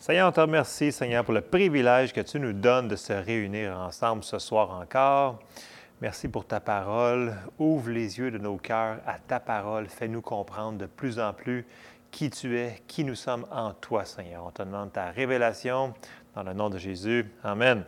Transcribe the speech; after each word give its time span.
Seigneur, 0.00 0.28
on 0.28 0.32
te 0.32 0.40
remercie, 0.40 0.92
Seigneur, 0.92 1.24
pour 1.24 1.34
le 1.34 1.40
privilège 1.40 2.12
que 2.12 2.20
tu 2.20 2.38
nous 2.38 2.52
donnes 2.52 2.86
de 2.86 2.94
se 2.94 3.12
réunir 3.12 3.76
ensemble 3.76 4.22
ce 4.22 4.38
soir 4.38 4.70
encore. 4.70 5.40
Merci 6.00 6.28
pour 6.28 6.46
ta 6.46 6.60
parole. 6.60 7.34
Ouvre 7.58 7.90
les 7.90 8.16
yeux 8.16 8.30
de 8.30 8.38
nos 8.38 8.58
cœurs 8.58 8.98
à 9.04 9.18
ta 9.18 9.40
parole. 9.40 9.88
Fais-nous 9.88 10.20
comprendre 10.20 10.78
de 10.78 10.86
plus 10.86 11.18
en 11.18 11.32
plus 11.32 11.66
qui 12.12 12.30
tu 12.30 12.56
es, 12.56 12.80
qui 12.86 13.02
nous 13.02 13.16
sommes 13.16 13.44
en 13.50 13.72
toi, 13.72 14.04
Seigneur. 14.04 14.44
On 14.46 14.52
te 14.52 14.62
demande 14.62 14.92
ta 14.92 15.10
révélation 15.10 15.92
dans 16.36 16.44
le 16.44 16.52
nom 16.52 16.70
de 16.70 16.78
Jésus. 16.78 17.28
Amen. 17.42 17.82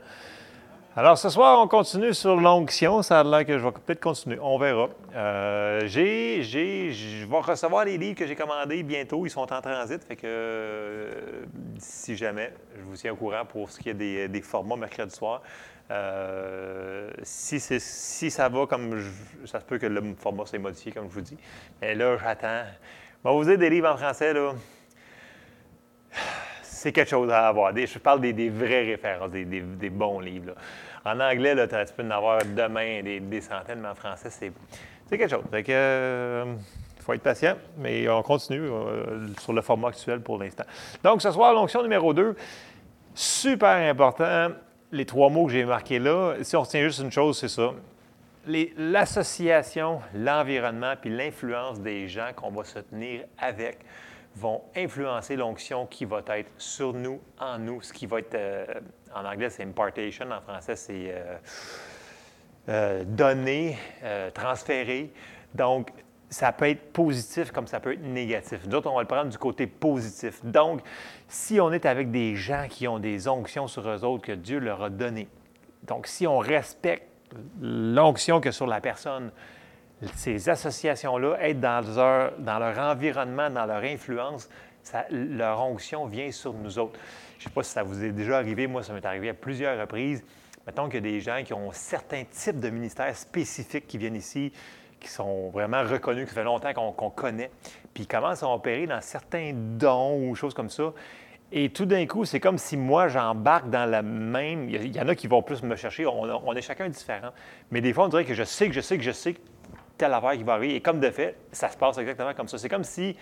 Alors, 0.97 1.17
ce 1.17 1.29
soir, 1.29 1.61
on 1.63 1.69
continue 1.69 2.13
sur 2.13 2.35
l'onction. 2.35 3.01
Ça 3.03 3.21
a 3.21 3.23
l'air 3.23 3.47
que 3.47 3.57
je 3.57 3.65
vais 3.65 3.71
peut-être 3.71 4.01
continuer. 4.01 4.41
On 4.43 4.59
verra. 4.59 4.89
Euh, 5.15 5.83
j'ai, 5.87 6.43
je 6.43 7.27
vais 7.27 7.39
recevoir 7.39 7.85
les 7.85 7.97
livres 7.97 8.17
que 8.17 8.27
j'ai 8.27 8.35
commandés 8.35 8.83
bientôt. 8.83 9.25
Ils 9.25 9.31
sont 9.31 9.53
en 9.53 9.61
transit. 9.61 10.03
Fait 10.03 10.17
que 10.17 10.23
euh, 10.27 11.45
si 11.79 12.17
jamais, 12.17 12.53
je 12.77 12.83
vous 12.83 12.97
tiens 12.97 13.13
au 13.13 13.17
courant 13.17 13.45
pour 13.45 13.71
ce 13.71 13.79
qui 13.79 13.89
est 13.91 13.95
des, 13.95 14.43
formats 14.43 14.75
mercredi 14.75 15.15
soir. 15.15 15.43
Euh, 15.93 17.09
si, 17.23 17.61
si, 17.61 18.31
ça 18.31 18.49
va 18.49 18.67
comme 18.67 19.01
ça 19.45 19.61
se 19.61 19.65
peut 19.65 19.79
que 19.79 19.87
le 19.87 20.03
format 20.19 20.45
soit 20.45 20.59
modifié, 20.59 20.91
comme 20.91 21.09
je 21.09 21.15
vous 21.15 21.21
dis. 21.21 21.37
Mais 21.81 21.95
là, 21.95 22.17
j'attends. 22.19 22.65
Bon, 23.23 23.37
vous 23.37 23.47
avez 23.47 23.59
des 23.59 23.71
livres 23.71 23.91
en 23.91 23.97
français, 23.97 24.33
là 24.33 24.55
c'est 26.81 26.93
quelque 26.93 27.11
chose 27.11 27.31
à 27.31 27.49
avoir. 27.49 27.77
je 27.77 27.99
parle 27.99 28.23
des, 28.23 28.49
vraies 28.49 28.85
références, 28.85 29.31
des, 29.31 29.91
bons 29.91 30.19
livres. 30.19 30.55
En 31.05 31.21
anglais, 31.21 31.55
là, 31.55 31.67
tu 31.67 31.93
peux 31.95 32.03
en 32.03 32.11
avoir 32.11 32.39
demain 32.43 33.03
des, 33.03 33.41
centaines, 33.43 33.81
mais 33.81 33.89
en 33.89 33.95
français, 33.95 34.31
c'est, 34.31 34.51
quelque 35.11 35.29
chose. 35.29 35.45
Il 35.53 35.65
euh, 35.69 36.55
faut 37.01 37.13
être 37.13 37.23
patient, 37.23 37.57
mais 37.77 38.09
on 38.09 38.23
continue 38.23 38.63
euh, 38.63 39.29
sur 39.41 39.53
le 39.53 39.61
format 39.61 39.89
actuel 39.89 40.23
pour 40.23 40.39
l'instant. 40.39 40.65
Donc, 41.05 41.21
ce 41.21 41.31
soir, 41.31 41.53
l'onction 41.53 41.83
numéro 41.83 42.15
2, 42.15 42.35
super 43.15 43.77
important. 43.91 44.49
Les 44.91 45.05
trois 45.05 45.29
mots 45.29 45.45
que 45.45 45.53
j'ai 45.53 45.67
marqués 45.67 45.99
là, 45.99 46.37
si 46.41 46.57
on 46.57 46.63
retient 46.63 46.83
juste 46.83 47.01
une 47.01 47.13
chose, 47.13 47.39
c'est 47.39 47.49
ça. 47.49 47.73
l'association, 48.47 50.01
l'environnement, 50.15 50.95
puis 50.99 51.15
l'influence 51.15 51.79
des 51.79 52.09
gens 52.09 52.31
qu'on 52.35 52.51
va 52.51 52.65
se 52.65 52.79
tenir 52.79 53.25
avec 53.39 53.81
vont 54.37 54.63
influencer 54.77 55.37
l'onction 55.37 55.87
qui 55.87 56.05
va 56.05 56.23
être 56.29 56.51
sur 56.57 56.93
nous, 56.93 57.21
en 57.39 57.59
nous, 57.59 57.83
ce 57.83 57.93
qui 57.93 58.07
va 58.07 58.21
être, 58.21 58.35
euh, 58.35 58.67
en 59.15 59.25
anglais 59.25 59.51
c'est 59.51 59.65
impartation, 59.65 60.31
en 60.31 60.41
français 60.41 60.77
c'est 60.77 61.11
euh, 61.11 61.37
euh, 62.69 63.05
donner, 63.05 63.77
transférer. 64.35 65.13
Donc, 65.55 65.91
ça 66.29 66.53
peut 66.53 66.69
être 66.69 66.93
positif 66.93 67.51
comme 67.51 67.67
ça 67.67 67.81
peut 67.81 67.95
être 67.95 68.05
négatif. 68.05 68.69
D'autres, 68.69 68.89
on 68.89 68.95
va 68.95 69.03
le 69.03 69.09
prendre 69.09 69.31
du 69.31 69.39
côté 69.39 69.67
positif. 69.67 70.45
Donc, 70.45 70.81
si 71.27 71.61
on 71.61 71.73
est 71.73 71.87
avec 71.87 72.13
des 72.13 72.37
gens 72.37 72.67
qui 72.69 72.87
ont 72.87 73.01
des 73.01 73.27
onctions 73.27 73.67
sur 73.67 73.89
eux 73.89 74.05
autres 74.05 74.25
que 74.25 74.33
Dieu 74.33 74.61
leur 74.61 74.85
a 74.85 74.91
données, 74.91 75.29
donc 75.83 76.07
si 76.07 76.27
on 76.27 76.39
respecte 76.39 77.09
l'onction 77.61 78.41
que 78.41 78.53
sur 78.53 78.67
la 78.67 78.81
personne, 78.81 79.33
ces 80.15 80.49
associations-là, 80.49 81.37
être 81.41 81.61
dans 81.61 81.81
leur, 81.95 82.33
dans 82.39 82.59
leur 82.59 82.79
environnement, 82.79 83.51
dans 83.51 83.67
leur 83.67 83.83
influence, 83.83 84.49
leur 85.11 85.61
onction 85.61 86.07
vient 86.07 86.31
sur 86.33 86.53
nous 86.53 86.79
autres. 86.79 86.99
Je 87.39 87.45
ne 87.45 87.49
sais 87.49 87.55
pas 87.55 87.63
si 87.63 87.71
ça 87.71 87.83
vous 87.83 88.03
est 88.03 88.13
déjà 88.13 88.39
arrivé, 88.39 88.67
moi 88.67 88.83
ça 88.83 88.93
m'est 88.93 89.05
arrivé 89.05 89.29
à 89.29 89.35
plusieurs 89.35 89.79
reprises. 89.79 90.25
Mettons 90.67 90.87
qu'il 90.87 90.95
y 90.95 91.09
a 91.09 91.13
des 91.13 91.21
gens 91.21 91.43
qui 91.45 91.53
ont 91.53 91.71
certains 91.73 92.25
types 92.25 92.61
de 92.61 92.71
ministères 92.71 93.15
spécifiques 93.17 93.87
qui 93.87 93.99
viennent 93.99 94.17
ici, 94.17 94.53
qui 94.99 95.09
sont 95.09 95.49
vraiment 95.51 95.83
reconnus, 95.83 96.29
qui 96.29 96.35
fait 96.35 96.45
longtemps 96.45 96.73
qu'on 96.75 97.11
connaît, 97.11 97.51
puis 97.95 98.05
ils 98.05 98.07
commencent 98.07 98.43
à 98.43 98.49
opérer 98.49 98.87
dans 98.87 99.01
certains 99.01 99.53
dons 99.55 100.29
ou 100.29 100.35
choses 100.35 100.55
comme 100.55 100.71
ça. 100.71 100.93
Et 101.53 101.71
tout 101.71 101.87
d'un 101.87 102.07
coup, 102.07 102.25
c'est 102.25 102.39
comme 102.39 102.59
si 102.59 102.77
moi, 102.77 103.09
j'embarque 103.09 103.71
dans 103.71 103.89
la 103.91 104.03
même. 104.03 104.69
Il 104.69 104.95
y 104.95 105.01
en 105.01 105.09
a 105.09 105.17
qui 105.17 105.27
vont 105.27 105.43
plus 105.43 105.65
me 105.65 105.75
chercher. 105.75 106.07
On, 106.07 106.23
on, 106.23 106.55
est 106.55 106.63
chacun 106.63 106.89
différent. 106.89 107.31
Mais 107.73 107.81
des 107.81 107.93
fois, 107.93 108.05
on 108.05 108.09
dirait 108.09 108.25
que 108.25 108.35
je 108.35 108.45
sais 108.45 108.69
que 108.69 108.73
je 108.73 108.81
sais 108.81 108.97
que 108.97 109.03
je 109.03 109.11
sais 109.11 109.35
telle 110.01 110.15
affaire 110.15 110.33
qui 110.33 110.45
va 110.45 110.55
arriver. 110.55 110.77
Et 110.77 110.81
comme 110.81 110.99
de 110.99 111.11
fait, 111.11 111.37
ça 111.53 111.69
se 111.69 111.77
passe 111.77 111.99
exactement 111.99 112.33
comme 112.33 112.49
ça. 112.49 112.57
C'est 112.57 112.71
comme 112.71 112.85
si 112.85 113.15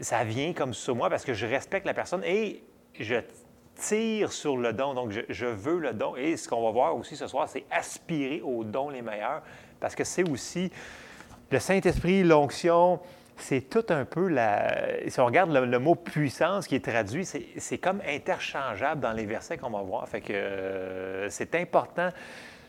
ça 0.00 0.24
vient 0.24 0.52
comme 0.52 0.74
sur 0.74 0.96
moi 0.96 1.08
parce 1.08 1.24
que 1.24 1.34
je 1.34 1.46
respecte 1.46 1.86
la 1.86 1.94
personne 1.94 2.24
et 2.24 2.64
je 2.98 3.14
tire 3.76 4.32
sur 4.32 4.56
le 4.56 4.72
don. 4.72 4.94
Donc, 4.94 5.12
je, 5.28 5.46
veux 5.46 5.78
le 5.78 5.92
don. 5.92 6.16
Et 6.16 6.36
ce 6.36 6.48
qu'on 6.48 6.64
va 6.64 6.72
voir 6.72 6.96
aussi 6.96 7.16
ce 7.16 7.28
soir, 7.28 7.48
c'est 7.48 7.64
aspirer 7.70 8.42
aux 8.42 8.64
dons 8.64 8.90
les 8.90 9.02
meilleurs 9.02 9.42
parce 9.78 9.94
que 9.94 10.02
c'est 10.02 10.28
aussi 10.28 10.72
le 11.52 11.60
Saint-Esprit, 11.60 12.24
l'onction, 12.24 12.98
c'est 13.36 13.70
tout 13.70 13.86
un 13.90 14.04
peu 14.04 14.26
la. 14.26 14.74
Si 15.06 15.20
on 15.20 15.26
regarde 15.26 15.52
le, 15.52 15.78
mot 15.78 15.94
puissance 15.94 16.66
qui 16.66 16.74
est 16.74 16.84
traduit, 16.84 17.24
c'est 17.24 17.78
comme 17.78 18.02
interchangeable 18.04 19.00
dans 19.00 19.12
les 19.12 19.26
versets 19.26 19.58
qu'on 19.58 19.70
va 19.70 19.82
voir. 19.82 20.08
Fait 20.08 20.20
que 20.20 20.32
euh, 20.32 21.30
c'est 21.30 21.54
important 21.54 22.10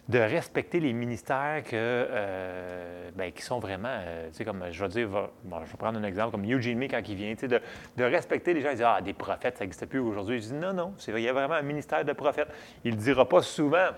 de 0.09 0.17
respecter 0.17 0.79
les 0.79 0.91
ministères 0.91 1.63
que, 1.63 1.69
euh, 1.75 3.11
ben, 3.15 3.31
qui 3.31 3.43
sont 3.43 3.59
vraiment, 3.59 3.89
euh, 3.91 4.29
tu 4.29 4.37
sais, 4.37 4.45
comme 4.45 4.65
je 4.71 4.83
vais 4.83 4.89
dire, 4.89 5.07
je 5.07 5.71
vais 5.71 5.77
prendre 5.77 5.99
un 5.99 6.03
exemple 6.03 6.31
comme 6.31 6.51
Eugene 6.51 6.79
May 6.79 6.87
quand 6.87 7.07
il 7.07 7.15
vient, 7.15 7.31
tu 7.35 7.41
sais, 7.41 7.47
de, 7.47 7.61
de, 7.95 8.03
respecter 8.03 8.55
les 8.55 8.61
gens. 8.61 8.71
Il 8.71 8.77
dit, 8.77 8.83
ah, 8.83 9.01
des 9.01 9.13
prophètes, 9.13 9.57
ça 9.57 9.63
n'existe 9.63 9.85
plus 9.85 9.99
aujourd'hui. 9.99 10.37
Il 10.37 10.41
dit, 10.41 10.53
non, 10.53 10.73
non, 10.73 10.95
il 11.07 11.19
y 11.19 11.29
a 11.29 11.33
vraiment 11.33 11.53
un 11.53 11.61
ministère 11.61 12.03
de 12.03 12.13
prophètes. 12.13 12.49
Il 12.83 12.95
ne 12.95 12.99
dira 12.99 13.29
pas 13.29 13.43
souvent. 13.43 13.89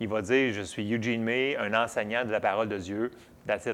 Il 0.00 0.08
va 0.08 0.22
dire, 0.22 0.52
je 0.52 0.62
suis 0.62 0.92
Eugene 0.92 1.22
May, 1.22 1.56
un 1.56 1.72
enseignant 1.72 2.24
de 2.24 2.32
la 2.32 2.40
parole 2.40 2.68
de 2.68 2.78
Dieu, 2.78 3.12
that's. 3.46 3.68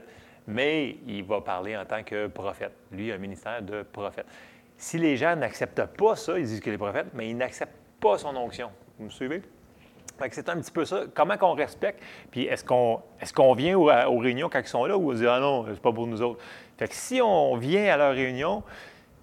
Mais 0.47 0.97
il 1.07 1.25
va 1.25 1.41
parler 1.41 1.79
en 1.79 1.87
tant 1.87 2.03
que 2.03 2.27
prophète. 2.27 2.73
Lui, 2.93 3.11
un 3.11 3.19
ministère 3.19 3.63
de 3.63 3.83
prophète. 3.85 4.27
Si 4.77 4.99
les 4.99 5.17
gens 5.17 5.35
n'acceptent 5.35 5.87
pas 5.97 6.15
ça, 6.15 6.39
ils 6.39 6.45
disent 6.45 6.61
qu'il 6.61 6.75
est 6.75 6.79
prophète, 6.79 7.07
mais 7.15 7.31
ils 7.31 7.37
n'acceptent 7.37 7.79
pas 8.01 8.19
son 8.19 8.37
onction. 8.37 8.71
Vous 8.99 9.07
me 9.07 9.11
suivez? 9.11 9.41
C'est 10.31 10.49
un 10.49 10.57
petit 10.57 10.71
peu 10.71 10.85
ça. 10.85 11.03
Comment 11.15 11.37
qu'on 11.37 11.55
respecte? 11.55 12.03
Puis 12.31 12.45
est-ce 12.45 12.65
qu'on 12.65 13.03
est 13.21 13.33
qu'on 13.33 13.55
vient 13.55 13.79
aux, 13.79 14.19
réunions 14.19 14.49
quand 14.49 14.61
ils 14.61 14.67
sont 14.67 14.85
là 14.85 14.97
ou 14.97 15.13
on 15.13 15.15
dit 15.15 15.27
Ah 15.27 15.41
non, 15.41 15.67
c'est 15.69 15.81
pas 15.81 15.93
pour 15.93 16.07
nous 16.07 16.23
autres? 16.23 16.41
Fait 16.79 16.89
que 16.89 16.95
si 16.95 17.21
on 17.23 17.57
vient 17.57 17.93
à 17.93 17.97
leur 17.97 18.13
réunion, 18.13 18.63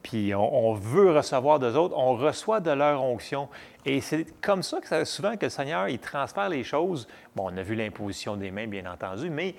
puis 0.04 0.34
on, 0.34 0.74
veut 0.74 1.12
recevoir 1.12 1.60
d'eux 1.60 1.76
autres, 1.76 1.96
on 1.98 2.16
reçoit 2.16 2.60
de 2.62 2.72
leur 2.72 3.04
onction. 3.04 3.50
Et 3.86 4.00
c'est 4.00 4.26
comme 4.42 4.64
ça 4.64 4.80
que 4.80 5.04
souvent 5.04 5.36
que 5.36 5.46
le 5.46 5.50
Seigneur, 5.50 5.90
il 5.90 6.00
transfère 6.00 6.50
les 6.50 6.64
choses. 6.64 7.08
Bon, 7.36 7.50
on 7.52 7.58
a 7.58 7.62
vu 7.62 7.76
l'imposition 7.76 8.38
des 8.38 8.50
mains, 8.50 8.68
bien 8.68 8.90
entendu, 8.90 9.30
mais 9.30 9.56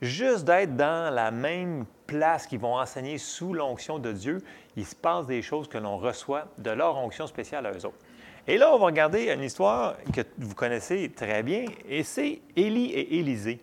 juste 0.00 0.44
d'être 0.44 0.76
dans 0.76 1.14
la 1.14 1.30
même 1.30 1.84
place 2.06 2.46
qu'ils 2.46 2.58
vont 2.58 2.76
enseigner 2.76 3.16
sous 3.16 3.54
l'onction 3.54 3.98
de 3.98 4.12
Dieu, 4.12 4.42
il 4.76 4.84
se 4.84 4.96
passe 4.96 5.26
des 5.26 5.40
choses 5.40 5.68
que 5.68 5.78
l'on 5.78 5.96
reçoit 5.96 6.46
de 6.58 6.70
leur 6.70 6.96
onction 6.96 7.26
spéciale 7.28 7.66
à 7.66 7.70
eux 7.70 7.86
autres. 7.86 7.98
Et 8.46 8.58
là, 8.58 8.74
on 8.74 8.78
va 8.78 8.86
regarder 8.86 9.30
une 9.32 9.42
histoire 9.42 9.96
que 10.12 10.22
vous 10.38 10.54
connaissez 10.54 11.10
très 11.14 11.42
bien, 11.42 11.64
et 11.88 12.02
c'est 12.02 12.40
Élie 12.56 12.90
et 12.90 13.18
Élisée. 13.18 13.60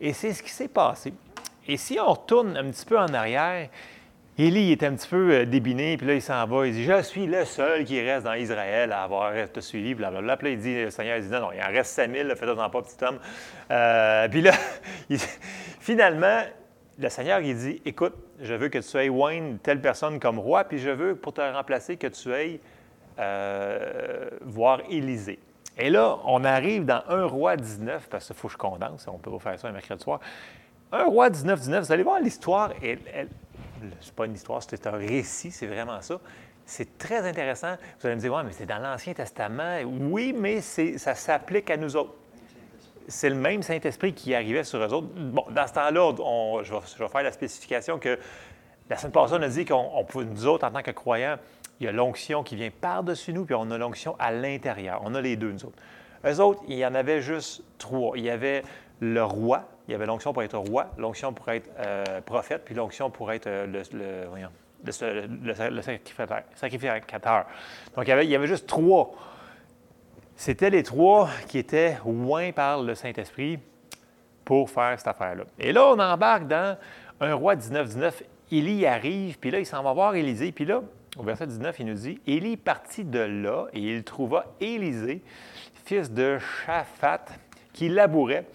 Et 0.00 0.12
c'est 0.12 0.32
ce 0.32 0.42
qui 0.42 0.50
s'est 0.50 0.68
passé. 0.68 1.12
Et 1.68 1.76
si 1.76 1.98
on 2.00 2.12
retourne 2.12 2.56
un 2.56 2.70
petit 2.70 2.86
peu 2.86 2.98
en 2.98 3.12
arrière, 3.12 3.68
Élie 4.38 4.72
est 4.72 4.82
un 4.82 4.94
petit 4.94 5.08
peu 5.08 5.32
euh, 5.32 5.44
débiné, 5.46 5.96
puis 5.96 6.06
là, 6.06 6.14
il 6.14 6.22
s'en 6.22 6.46
va. 6.46 6.66
Il 6.66 6.74
dit 6.74 6.84
Je 6.84 7.02
suis 7.02 7.26
le 7.26 7.44
seul 7.44 7.84
qui 7.84 8.00
reste 8.00 8.24
dans 8.24 8.34
Israël 8.34 8.92
à 8.92 9.02
avoir 9.02 9.32
te 9.50 9.60
suivi, 9.60 9.94
blablabla. 9.94 10.36
Puis 10.36 10.48
là, 10.48 10.52
il 10.52 10.58
dit 10.60 10.82
Le 10.84 10.90
Seigneur 10.90 11.16
il 11.16 11.24
dit 11.24 11.30
Non, 11.30 11.40
non, 11.40 11.52
il 11.52 11.62
en 11.62 11.72
reste 11.72 11.92
5000, 11.92 12.34
fais-toi-en 12.36 12.70
pas, 12.70 12.82
petit 12.82 13.02
homme. 13.02 13.18
Euh, 13.70 14.28
puis 14.28 14.42
là, 14.42 14.52
finalement, 15.80 16.42
le 16.98 17.08
Seigneur, 17.08 17.40
il 17.40 17.56
dit 17.56 17.80
Écoute, 17.86 18.14
je 18.42 18.52
veux 18.52 18.68
que 18.68 18.78
tu 18.78 18.96
aies 18.98 19.08
Wayne, 19.08 19.58
telle 19.62 19.80
personne 19.80 20.20
comme 20.20 20.38
roi, 20.38 20.64
puis 20.64 20.78
je 20.78 20.90
veux 20.90 21.16
pour 21.16 21.32
te 21.32 21.40
remplacer 21.40 21.96
que 21.96 22.06
tu 22.06 22.30
aies 22.32 22.60
euh, 23.18 24.28
voir 24.42 24.80
Élisée. 24.88 25.38
Et 25.78 25.90
là, 25.90 26.18
on 26.24 26.44
arrive 26.44 26.84
dans 26.84 27.02
1 27.08 27.26
roi 27.26 27.56
19, 27.56 28.08
parce 28.08 28.26
qu'il 28.26 28.36
faut 28.36 28.48
que 28.48 28.54
je 28.54 28.58
condense, 28.58 29.06
on 29.08 29.18
peut 29.18 29.30
pas 29.30 29.38
faire 29.38 29.58
ça 29.58 29.68
un 29.68 29.72
mercredi 29.72 30.02
soir. 30.02 30.20
1 30.92 31.04
roi 31.04 31.30
19, 31.30 31.60
19, 31.60 31.84
vous 31.84 31.92
allez 31.92 32.02
voir 32.02 32.20
l'histoire, 32.20 32.72
ce 32.80 32.96
c'est 34.00 34.14
pas 34.14 34.26
une 34.26 34.34
histoire, 34.34 34.62
c'est 34.62 34.86
un 34.86 34.92
récit, 34.92 35.50
c'est 35.50 35.66
vraiment 35.66 36.00
ça. 36.00 36.18
C'est 36.64 36.98
très 36.98 37.26
intéressant. 37.28 37.76
Vous 38.00 38.06
allez 38.06 38.16
me 38.16 38.20
dire, 38.20 38.32
ouais, 38.32 38.42
mais 38.42 38.52
c'est 38.52 38.66
dans 38.66 38.78
l'Ancien 38.78 39.12
Testament. 39.12 39.78
Oui, 39.84 40.34
mais 40.36 40.60
ça 40.60 41.14
s'applique 41.14 41.70
à 41.70 41.76
nous 41.76 41.94
autres. 41.94 42.14
C'est 43.06 43.28
le 43.28 43.36
même 43.36 43.62
Saint-Esprit 43.62 44.12
qui 44.12 44.34
arrivait 44.34 44.64
sur 44.64 44.80
eux 44.80 44.92
autres. 44.92 45.06
Bon, 45.14 45.44
dans 45.50 45.66
ce 45.66 45.74
temps-là, 45.74 46.12
je, 46.64 46.64
je, 46.64 46.98
vais, 46.98 47.08
faire 47.08 47.22
la 47.22 47.30
spécification 47.30 48.00
que 48.00 48.18
la 48.90 48.96
semaine 48.96 49.12
passée, 49.12 49.34
on 49.38 49.42
a 49.42 49.48
dit 49.48 49.64
qu'on 49.64 50.04
pouvait, 50.08 50.24
nous 50.24 50.46
autres, 50.46 50.66
en 50.66 50.72
tant 50.72 50.82
que 50.82 50.90
croyants, 50.90 51.36
il 51.80 51.86
y 51.86 51.88
a 51.88 51.92
l'onction 51.92 52.42
qui 52.42 52.56
vient 52.56 52.70
par-dessus 52.70 53.32
nous, 53.32 53.44
puis 53.44 53.54
on 53.54 53.70
a 53.70 53.78
l'onction 53.78 54.16
à 54.18 54.32
l'intérieur. 54.32 55.00
On 55.04 55.14
a 55.14 55.20
les 55.20 55.36
deux, 55.36 55.52
nous 55.52 55.66
autres. 55.66 55.78
Eux 56.24 56.40
autres, 56.40 56.62
il 56.68 56.76
y 56.76 56.86
en 56.86 56.94
avait 56.94 57.20
juste 57.20 57.62
trois. 57.78 58.16
Il 58.16 58.24
y 58.24 58.30
avait 58.30 58.62
le 59.00 59.22
roi, 59.22 59.68
il 59.86 59.92
y 59.92 59.94
avait 59.94 60.06
l'onction 60.06 60.32
pour 60.32 60.42
être 60.42 60.56
roi, 60.56 60.90
l'onction 60.96 61.32
pour 61.32 61.50
être 61.50 61.68
euh, 61.78 62.20
prophète, 62.22 62.62
puis 62.64 62.74
l'onction 62.74 63.10
pour 63.10 63.30
être 63.30 63.46
euh, 63.46 63.66
le, 63.66 63.82
sacrificateur. 66.54 67.46
Donc, 67.94 68.06
il 68.06 68.08
y, 68.08 68.12
avait, 68.12 68.26
il 68.26 68.32
y 68.32 68.46
juste 68.46 68.66
trois. 68.66 69.12
C'était 70.34 70.70
les 70.70 70.82
trois 70.82 71.28
qui 71.48 71.58
étaient 71.58 71.98
oints 72.04 72.52
par 72.52 72.82
le 72.82 72.94
Saint-Esprit 72.94 73.58
pour 74.44 74.70
faire 74.70 74.98
cette 74.98 75.08
affaire-là. 75.08 75.44
Et 75.58 75.72
là, 75.72 75.88
on 75.88 75.98
embarque 75.98 76.46
dans 76.46 76.78
un 77.20 77.34
roi 77.34 77.56
19-19. 77.56 78.22
Élie 78.52 78.86
arrive, 78.86 79.38
puis 79.38 79.50
là, 79.50 79.58
il 79.58 79.66
s'en 79.66 79.82
va 79.82 79.92
voir 79.92 80.14
Élisée. 80.14 80.52
Puis 80.52 80.64
là, 80.64 80.82
au 81.18 81.22
verset 81.22 81.46
19, 81.46 81.80
il 81.80 81.86
nous 81.86 81.94
dit 81.94 82.20
Élie 82.26 82.56
partit 82.56 83.04
de 83.04 83.18
là 83.18 83.66
et 83.72 83.80
il 83.80 84.04
trouva 84.04 84.54
Élisée, 84.60 85.22
fils 85.84 86.10
de 86.10 86.38
Shaphat, 86.38 87.24
qui 87.72 87.88
labourait. 87.88 88.46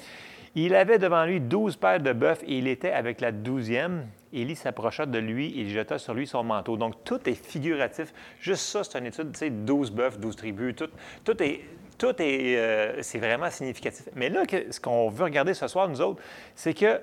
Il 0.53 0.75
avait 0.75 0.99
devant 0.99 1.23
lui 1.25 1.39
douze 1.39 1.77
paires 1.77 2.01
de 2.01 2.11
bœufs 2.11 2.43
et 2.45 2.57
il 2.57 2.67
était 2.67 2.91
avec 2.91 3.21
la 3.21 3.31
douzième. 3.31 4.07
Élie 4.33 4.55
s'approcha 4.55 5.05
de 5.05 5.17
lui 5.17 5.59
et 5.59 5.67
jeta 5.67 5.97
sur 5.97 6.13
lui 6.13 6.27
son 6.27 6.43
manteau. 6.43 6.77
Donc, 6.77 7.03
tout 7.03 7.19
est 7.27 7.33
figuratif. 7.33 8.13
Juste 8.39 8.63
ça, 8.63 8.83
c'est 8.83 8.99
une 8.99 9.05
étude, 9.05 9.31
tu 9.31 9.39
sais, 9.39 9.49
12 9.49 9.91
bœufs, 9.91 10.19
12 10.19 10.35
tribus, 10.35 10.75
tout, 10.75 10.89
tout 11.23 11.41
est, 11.41 11.61
tout 11.97 12.13
est, 12.21 12.57
euh, 12.57 13.01
c'est 13.01 13.19
vraiment 13.19 13.49
significatif. 13.49 14.09
Mais 14.15 14.29
là, 14.29 14.43
ce 14.69 14.79
qu'on 14.79 15.09
veut 15.09 15.23
regarder 15.23 15.53
ce 15.53 15.67
soir, 15.67 15.87
nous 15.87 16.01
autres, 16.01 16.21
c'est 16.55 16.73
que 16.73 17.01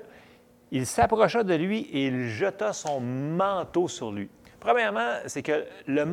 il 0.70 0.86
s'approcha 0.86 1.44
de 1.44 1.54
lui 1.54 1.80
et 1.92 2.08
il 2.08 2.28
jeta 2.28 2.74
son 2.74 3.00
manteau 3.00 3.88
sur 3.88 4.12
lui. 4.12 4.28
Premièrement, 4.60 5.18
c'est 5.26 5.42
que 5.42 5.64
le 5.86 6.04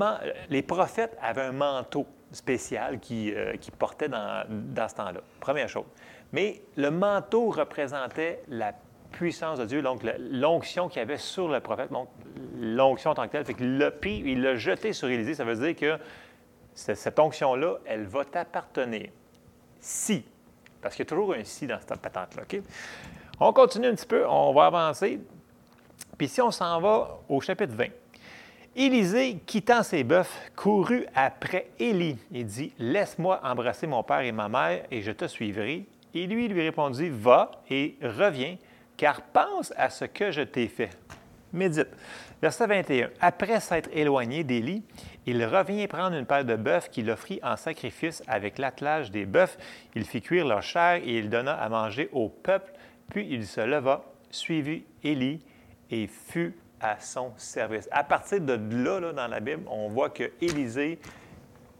les 0.50 0.62
prophètes 0.62 1.18
avaient 1.22 1.42
un 1.42 1.52
manteau 1.52 2.06
spécial 2.32 3.00
qui, 3.00 3.34
euh, 3.34 3.56
qui 3.58 3.72
portait 3.72 4.10
dans, 4.10 4.46
ce 4.48 4.96
temps-là. 4.96 5.22
Première 5.40 5.70
chose. 5.70 5.86
Mais 6.34 6.62
le 6.76 6.92
manteau 6.92 7.50
représentait 7.50 8.44
la 8.50 8.74
puissance 9.12 9.58
de 9.58 9.66
Dieu, 9.66 9.82
donc 9.82 10.02
l'onction 10.20 10.90
qu'il 10.90 11.00
y 11.00 11.02
avait 11.02 11.18
sur 11.18 11.48
le 11.48 11.60
prophète, 11.62 11.92
donc 11.92 12.10
l'onction 12.60 13.12
en 13.12 13.16
tant 13.16 13.26
que 13.28 13.32
telle. 13.32 13.46
Fait 13.46 13.54
qu'il 13.54 13.78
l'a 13.78 13.92
pris, 13.92 14.22
il 14.26 14.42
l'a 14.42 14.56
jeté 14.56 14.92
sur 14.92 15.08
Élisée. 15.08 15.34
Ça 15.34 15.46
veut 15.46 15.56
dire 15.56 15.76
que 15.76 15.98
cette 16.74 17.18
onction-là, 17.18 17.78
elle 17.86 18.06
va 18.06 18.26
t'appartenir. 18.26 19.10
Si, 19.80 20.26
parce 20.82 20.96
qu'il 20.96 21.06
y 21.06 21.08
a 21.08 21.10
toujours 21.10 21.34
un 21.34 21.44
si 21.44 21.68
dans 21.68 21.80
cette 21.80 22.00
patente-là. 22.00 22.44
On 23.40 23.54
continue 23.54 23.88
un 23.88 23.96
petit 23.96 24.06
peu, 24.06 24.28
on 24.28 24.54
va 24.54 24.66
avancer. 24.66 25.22
Puis 26.18 26.28
si 26.28 26.42
on 26.42 26.52
s'en 26.52 26.82
va 26.82 27.20
au 27.30 27.40
chapitre 27.40 27.74
20. 27.74 27.88
Élisée, 28.78 29.38
quittant 29.46 29.84
ses 29.84 30.04
bœufs, 30.04 30.28
courut 30.54 31.06
après 31.16 31.70
Élie 31.80 32.18
et 32.34 32.44
dit 32.44 32.74
Laisse-moi 32.78 33.40
embrasser 33.42 33.88
mon 33.88 34.04
père 34.04 34.20
et 34.20 34.34
ma 34.34 34.50
mère, 34.50 34.84
et 34.92 35.02
je 35.02 35.14
te 35.14 35.28
suivrai. 35.28 35.86
Et 36.14 36.28
lui 36.28 36.50
lui 36.50 36.62
répondit 36.62 37.08
Va 37.10 37.52
et 37.70 37.96
reviens, 38.02 38.58
car 38.98 39.22
pense 39.22 39.72
à 39.78 39.90
ce 39.90 40.04
que 40.04 40.30
je 40.30 40.42
t'ai 40.42 40.68
fait. 40.68 40.90
Médite. 41.54 41.88
Verset 42.42 42.68
21. 42.68 43.12
Après 43.22 43.62
s'être 43.62 43.90
éloigné 43.94 44.44
d'Élie, 44.44 44.84
il 45.26 45.46
revient 45.46 45.88
prendre 45.88 46.18
une 46.18 46.26
paire 46.26 46.44
de 46.44 46.58
bœufs 46.58 46.90
qu'il 46.92 47.10
offrit 47.10 47.40
en 47.44 47.56
sacrifice 47.56 48.24
avec 48.28 48.58
l'attelage 48.58 49.10
des 49.10 49.26
bœufs. 49.26 49.58
Il 49.96 50.04
fit 50.04 50.22
cuire 50.22 50.46
leur 50.46 50.64
chair 50.64 50.96
et 50.96 51.18
il 51.18 51.30
donna 51.30 51.54
à 51.54 51.70
manger 51.70 52.10
au 52.12 52.28
peuple. 52.28 52.74
Puis 53.10 53.26
il 53.32 53.48
se 53.48 53.62
leva, 53.62 54.04
suivit 54.32 54.84
Élie 55.02 55.40
et 55.90 56.08
fut 56.08 56.56
à 56.80 57.00
son 57.00 57.32
service. 57.38 57.88
À 57.92 58.04
partir 58.04 58.42
de 58.42 58.54
là, 58.54 59.14
dans 59.14 59.28
la 59.28 59.40
Bible, 59.40 59.64
on 59.68 59.88
voit 59.88 60.10
que 60.10 60.32
Élisée 60.42 61.00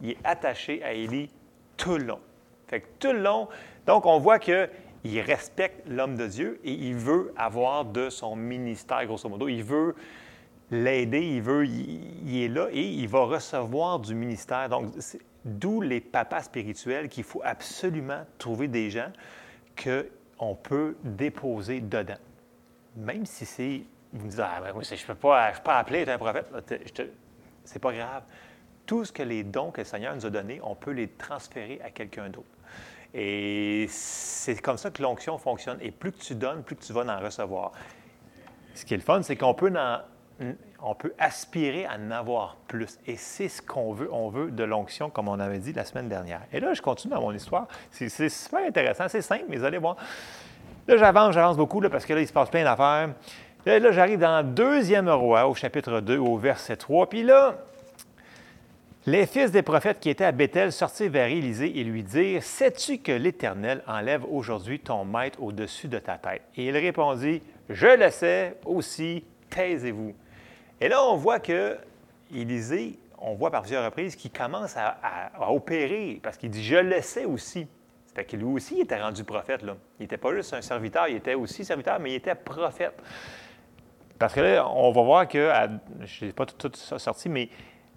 il 0.02 0.10
est 0.10 0.18
attaché 0.24 0.82
à 0.82 0.92
Élie 0.92 1.30
tout 1.76 1.96
le 1.96 2.04
long. 2.04 2.20
Fait 2.68 2.80
que 2.80 2.86
tout 2.98 3.12
le 3.12 3.20
long, 3.20 3.48
donc 3.86 4.06
on 4.06 4.18
voit 4.18 4.38
qu'il 4.38 5.20
respecte 5.20 5.86
l'homme 5.88 6.16
de 6.16 6.26
Dieu 6.26 6.60
et 6.64 6.72
il 6.72 6.94
veut 6.94 7.32
avoir 7.36 7.84
de 7.84 8.10
son 8.10 8.36
ministère, 8.36 9.04
grosso 9.06 9.28
modo. 9.28 9.48
Il 9.48 9.62
veut 9.62 9.94
l'aider, 10.70 11.20
il 11.20 11.42
veut, 11.42 11.66
il, 11.66 12.42
est 12.42 12.48
là 12.48 12.68
et 12.72 12.82
il 12.82 13.08
va 13.08 13.20
recevoir 13.20 14.00
du 14.00 14.14
ministère. 14.14 14.68
Donc, 14.68 14.92
d'où 15.44 15.80
les 15.80 16.00
papas 16.00 16.42
spirituels 16.42 17.08
qu'il 17.08 17.24
faut 17.24 17.42
absolument 17.44 18.24
trouver 18.38 18.66
des 18.66 18.90
gens 18.90 19.12
qu'on 19.80 20.54
peut 20.56 20.96
déposer 21.04 21.80
dedans. 21.80 22.18
Même 22.96 23.26
si 23.26 23.46
c'est 23.46 23.82
vous 24.16 24.26
me 24.26 24.30
dites, 24.30 24.40
ah, 24.40 24.60
ben 24.60 24.72
je 24.82 24.94
ne 24.94 25.06
peux, 25.06 25.14
pas, 25.14 25.52
pas 25.52 25.78
appeler 25.78 26.00
être 26.00 26.08
un 26.10 26.18
prophète. 26.18 26.46
C'est 27.64 27.78
pas 27.78 27.92
grave. 27.92 28.22
Tout 28.86 29.04
ce 29.04 29.12
que 29.12 29.22
les 29.22 29.42
dons 29.42 29.70
que 29.70 29.80
le 29.80 29.84
Seigneur 29.84 30.14
nous 30.14 30.26
a 30.26 30.30
donnés, 30.30 30.60
on 30.62 30.74
peut 30.74 30.92
les 30.92 31.08
transférer 31.08 31.80
à 31.84 31.90
quelqu'un 31.90 32.28
d'autre. 32.28 32.46
Et 33.12 33.86
c'est 33.88 34.60
comme 34.60 34.76
ça 34.76 34.90
que 34.90 35.02
l'onction 35.02 35.38
fonctionne. 35.38 35.78
Et 35.80 35.90
plus 35.90 36.12
que 36.12 36.20
tu 36.20 36.34
donnes, 36.34 36.62
plus 36.62 36.76
que 36.76 36.84
tu 36.84 36.92
vas 36.92 37.02
en 37.02 37.18
recevoir. 37.18 37.72
Ce 38.74 38.84
qui 38.84 38.94
est 38.94 38.98
le 38.98 39.02
fun, 39.02 39.22
c'est 39.22 39.36
qu'on 39.36 39.54
peut, 39.54 39.72
aspirer 41.18 41.86
à 41.86 41.96
en 41.96 42.10
avoir 42.10 42.56
plus. 42.68 42.98
Et 43.06 43.16
c'est 43.16 43.48
ce 43.48 43.62
qu'on 43.62 43.92
veut. 43.92 44.12
On 44.12 44.28
veut 44.28 44.50
de 44.50 44.64
l'onction, 44.64 45.08
comme 45.08 45.28
on 45.28 45.40
avait 45.40 45.58
dit 45.58 45.72
la 45.72 45.84
semaine 45.84 46.08
dernière. 46.08 46.42
Et 46.52 46.60
là, 46.60 46.74
je 46.74 46.82
continue 46.82 47.14
dans 47.14 47.22
mon 47.22 47.32
histoire. 47.32 47.68
C'est 47.90 48.28
super 48.28 48.60
intéressant. 48.66 49.08
C'est 49.08 49.22
simple, 49.22 49.46
mais 49.48 49.64
allez 49.64 49.78
voir. 49.78 49.96
Là, 50.86 50.96
j'avance, 50.98 51.34
j'avance 51.34 51.56
beaucoup 51.56 51.80
là, 51.80 51.90
parce 51.90 52.04
que 52.04 52.12
là, 52.12 52.20
il 52.20 52.28
se 52.28 52.32
passe 52.32 52.50
plein 52.50 52.64
d'affaires. 52.64 53.14
Là, 53.66 53.90
j'arrive 53.90 54.20
dans 54.20 54.44
Deuxième 54.44 55.08
Roi, 55.08 55.48
au 55.48 55.54
chapitre 55.56 55.98
2, 56.00 56.18
au 56.18 56.36
verset 56.36 56.76
3. 56.76 57.08
Puis 57.08 57.24
là, 57.24 57.58
les 59.06 59.26
fils 59.26 59.50
des 59.50 59.62
prophètes 59.62 59.98
qui 59.98 60.08
étaient 60.08 60.24
à 60.24 60.30
Bethel 60.30 60.70
sortirent 60.70 61.10
vers 61.10 61.26
Élisée 61.26 61.76
et 61.76 61.82
lui 61.82 62.04
dirent 62.04 62.44
Sais-tu 62.44 62.98
que 62.98 63.10
l'Éternel 63.10 63.82
enlève 63.88 64.24
aujourd'hui 64.24 64.78
ton 64.78 65.04
maître 65.04 65.42
au-dessus 65.42 65.88
de 65.88 65.98
ta 65.98 66.16
tête 66.16 66.42
Et 66.54 66.66
il 66.66 66.76
répondit 66.76 67.42
Je 67.68 67.88
le 67.88 68.08
sais 68.10 68.54
aussi, 68.64 69.24
taisez-vous. 69.50 70.14
Et 70.80 70.88
là, 70.88 71.02
on 71.02 71.16
voit 71.16 71.40
que 71.40 71.76
Élisée, 72.32 73.00
on 73.18 73.34
voit 73.34 73.50
par 73.50 73.62
plusieurs 73.62 73.84
reprises 73.84 74.14
qu'il 74.14 74.30
commence 74.30 74.76
à, 74.76 75.32
opérer 75.50 76.20
parce 76.22 76.36
qu'il 76.36 76.50
dit 76.50 76.62
Je 76.64 76.76
le 76.76 77.00
sais 77.00 77.24
aussi. 77.24 77.66
Fait 78.14 78.24
que 78.24 78.36
lui 78.36 78.44
aussi, 78.44 78.76
il 78.76 78.82
était 78.82 79.02
rendu 79.02 79.24
prophète. 79.24 79.62
Il 79.64 80.02
n'était 80.02 80.18
pas 80.18 80.32
juste 80.32 80.54
un 80.54 80.62
serviteur, 80.62 81.08
il 81.08 81.16
était 81.16 81.34
aussi 81.34 81.64
serviteur, 81.64 81.98
mais 81.98 82.12
il 82.12 82.14
était 82.14 82.36
prophète. 82.36 82.94
Parce 84.18 84.32
que 84.32 84.40
là, 84.40 84.68
on 84.68 84.92
va 84.92 85.02
voir 85.02 85.28
que, 85.28 85.50
je 86.04 86.24
n'ai 86.24 86.32
pas 86.32 86.46
tout, 86.46 86.70
sorti, 86.74 87.28
mais 87.28 87.48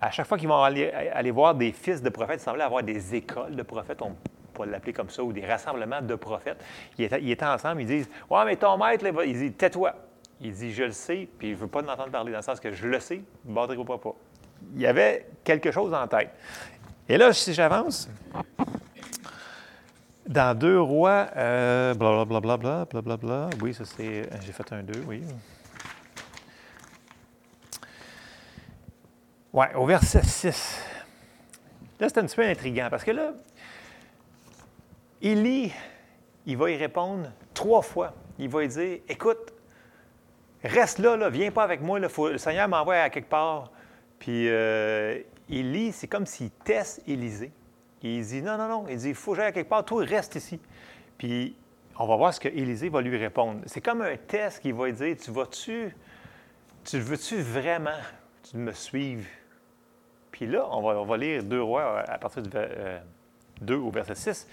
à 0.01 0.11
chaque 0.11 0.27
fois 0.27 0.37
qu'ils 0.37 0.47
vont 0.47 0.61
aller, 0.61 1.31
voir 1.31 1.55
des 1.55 1.71
fils 1.71 2.01
de 2.01 2.09
prophètes, 2.09 2.41
il 2.41 2.43
semblait 2.43 2.63
avoir 2.63 2.83
des 2.83 3.15
écoles 3.15 3.55
de 3.55 3.63
prophètes, 3.63 4.01
on 4.01 4.15
peut 4.53 4.65
l'appeler 4.65 4.93
comme 4.93 5.09
ça, 5.09 5.23
ou 5.23 5.31
des 5.31 5.45
rassemblements 5.45 6.01
de 6.01 6.15
prophètes. 6.15 6.63
Ils 6.97 7.31
étaient, 7.31 7.45
ensemble, 7.45 7.81
ils 7.81 7.87
disent 7.87 8.09
Ouais, 8.29 8.43
mais 8.45 8.55
ton 8.55 8.77
maître, 8.77 9.05
là, 9.05 9.11
il 9.25 9.37
dit 9.37 9.51
Tais-toi. 9.53 9.93
Il 10.41 10.53
dit 10.53 10.73
Je 10.73 10.83
le 10.83 10.91
sais, 10.91 11.27
puis 11.37 11.49
je 11.49 11.55
ne 11.55 11.59
veux 11.59 11.67
pas 11.67 11.81
l'entendre 11.81 12.11
parler, 12.11 12.31
dans 12.31 12.39
le 12.39 12.43
sens 12.43 12.59
que 12.59 12.71
je 12.71 12.87
le 12.87 12.99
sais, 12.99 13.21
ne 13.45 13.53
pas 13.83 13.97
pas. 13.97 14.15
Il 14.75 14.81
y 14.81 14.87
avait 14.87 15.27
quelque 15.43 15.71
chose 15.71 15.93
en 15.93 16.07
tête. 16.07 16.31
Et 17.07 17.17
là, 17.17 17.31
si 17.33 17.53
j'avance, 17.53 18.09
dans 20.27 20.57
deux 20.57 20.79
rois, 20.79 21.27
blablabla, 21.33 22.85
bla, 22.85 23.01
bla, 23.01 23.17
bla, 23.17 23.49
oui, 23.61 23.73
ça 23.73 23.83
c'est. 23.85 24.29
J'ai 24.45 24.51
fait 24.51 24.71
un 24.73 24.83
deux, 24.83 25.03
oui. 25.07 25.23
Oui, 29.51 29.65
au 29.75 29.85
verset 29.85 30.21
6. 30.23 30.79
Là, 31.99 32.07
c'est 32.07 32.19
un 32.19 32.25
petit 32.25 32.35
peu 32.35 32.43
intriguant 32.43 32.87
parce 32.89 33.03
que 33.03 33.09
là, 33.09 33.33
Élie, 35.21 35.73
il 36.45 36.55
va 36.55 36.69
y 36.69 36.77
répondre 36.77 37.31
trois 37.55 37.81
fois. 37.81 38.13
Il 38.37 38.47
va 38.49 38.61
lui 38.61 38.67
dire 38.67 38.99
Écoute, 39.09 39.53
reste 40.63 40.99
là, 40.99 41.17
là 41.17 41.31
viens 41.31 41.51
pas 41.51 41.63
avec 41.63 41.81
moi, 41.81 41.99
le 41.99 42.37
Seigneur 42.37 42.67
m'envoie 42.67 42.97
à 42.97 43.09
quelque 43.09 43.29
part. 43.29 43.71
Puis 44.19 44.47
euh, 44.47 45.19
Élie, 45.49 45.93
c'est 45.93 46.07
comme 46.07 46.27
s'il 46.27 46.51
teste 46.51 47.01
Élisée. 47.07 47.51
Il 48.03 48.23
dit 48.23 48.43
Non, 48.43 48.55
non, 48.55 48.67
non. 48.67 48.85
Il 48.87 48.97
dit 48.97 49.09
Il 49.09 49.15
faut 49.15 49.31
que 49.31 49.37
j'aille 49.37 49.47
à 49.47 49.51
quelque 49.51 49.69
part, 49.69 49.83
toi, 49.83 50.05
reste 50.05 50.35
ici. 50.35 50.59
Puis 51.17 51.55
on 51.97 52.05
va 52.05 52.15
voir 52.15 52.33
ce 52.35 52.39
que 52.39 52.49
Élisée 52.49 52.89
va 52.89 53.01
lui 53.01 53.17
répondre. 53.17 53.61
C'est 53.65 53.81
comme 53.81 54.03
un 54.03 54.15
test 54.15 54.59
qui 54.59 54.71
va 54.71 54.85
lui 54.85 54.93
dire 54.93 55.17
Tu 55.19 55.31
vas-tu, 55.31 55.95
tu 56.85 56.99
veux-tu 56.99 57.41
vraiment 57.41 57.97
me 58.53 58.71
suivre 58.73 59.25
puis 60.31 60.45
là, 60.45 60.65
on 60.71 61.05
va, 61.05 61.17
lire 61.17 61.43
deux 61.43 61.61
rois 61.61 61.99
à 62.07 62.17
partir 62.17 62.41
du 62.41 62.49
2 62.49 63.73
euh, 63.73 63.77
au 63.77 63.91
verset 63.91 64.15
6. 64.15 64.47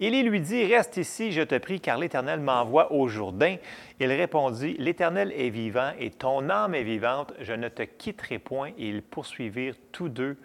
Élie 0.00 0.22
lui 0.22 0.40
dit, 0.40 0.64
Reste 0.64 0.96
ici, 0.96 1.32
je 1.32 1.42
te 1.42 1.56
prie, 1.58 1.80
car 1.80 1.98
l'Éternel 1.98 2.40
m'envoie 2.40 2.92
au 2.92 3.08
Jourdain. 3.08 3.56
Il 4.00 4.10
répondit, 4.10 4.74
L'Éternel 4.78 5.32
est 5.36 5.50
vivant 5.50 5.92
et 5.98 6.10
ton 6.10 6.48
âme 6.50 6.74
est 6.74 6.82
vivante, 6.82 7.32
je 7.40 7.52
ne 7.52 7.68
te 7.68 7.82
quitterai 7.82 8.38
point. 8.38 8.70
Et 8.78 8.88
ils 8.88 9.02
poursuivirent 9.02 9.76
tous 9.92 10.08
deux 10.08 10.36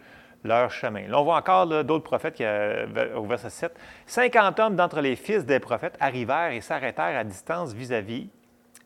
leur 0.44 0.70
chemin. 0.70 1.08
Là, 1.08 1.20
on 1.20 1.24
voit 1.24 1.36
encore 1.36 1.66
d'autres 1.84 2.04
prophètes 2.04 2.34
qui, 2.34 2.44
au 2.44 3.24
verset 3.24 3.50
7. 3.50 3.76
Cinquante 4.06 4.60
hommes 4.60 4.76
d'entre 4.76 5.00
les 5.00 5.16
fils 5.16 5.44
des 5.44 5.58
prophètes 5.58 5.96
arrivèrent 5.98 6.52
et 6.52 6.60
s'arrêtèrent 6.60 7.18
à 7.18 7.24
distance 7.24 7.72
vis-à-vis, 7.72 8.24
-vis, 8.24 8.28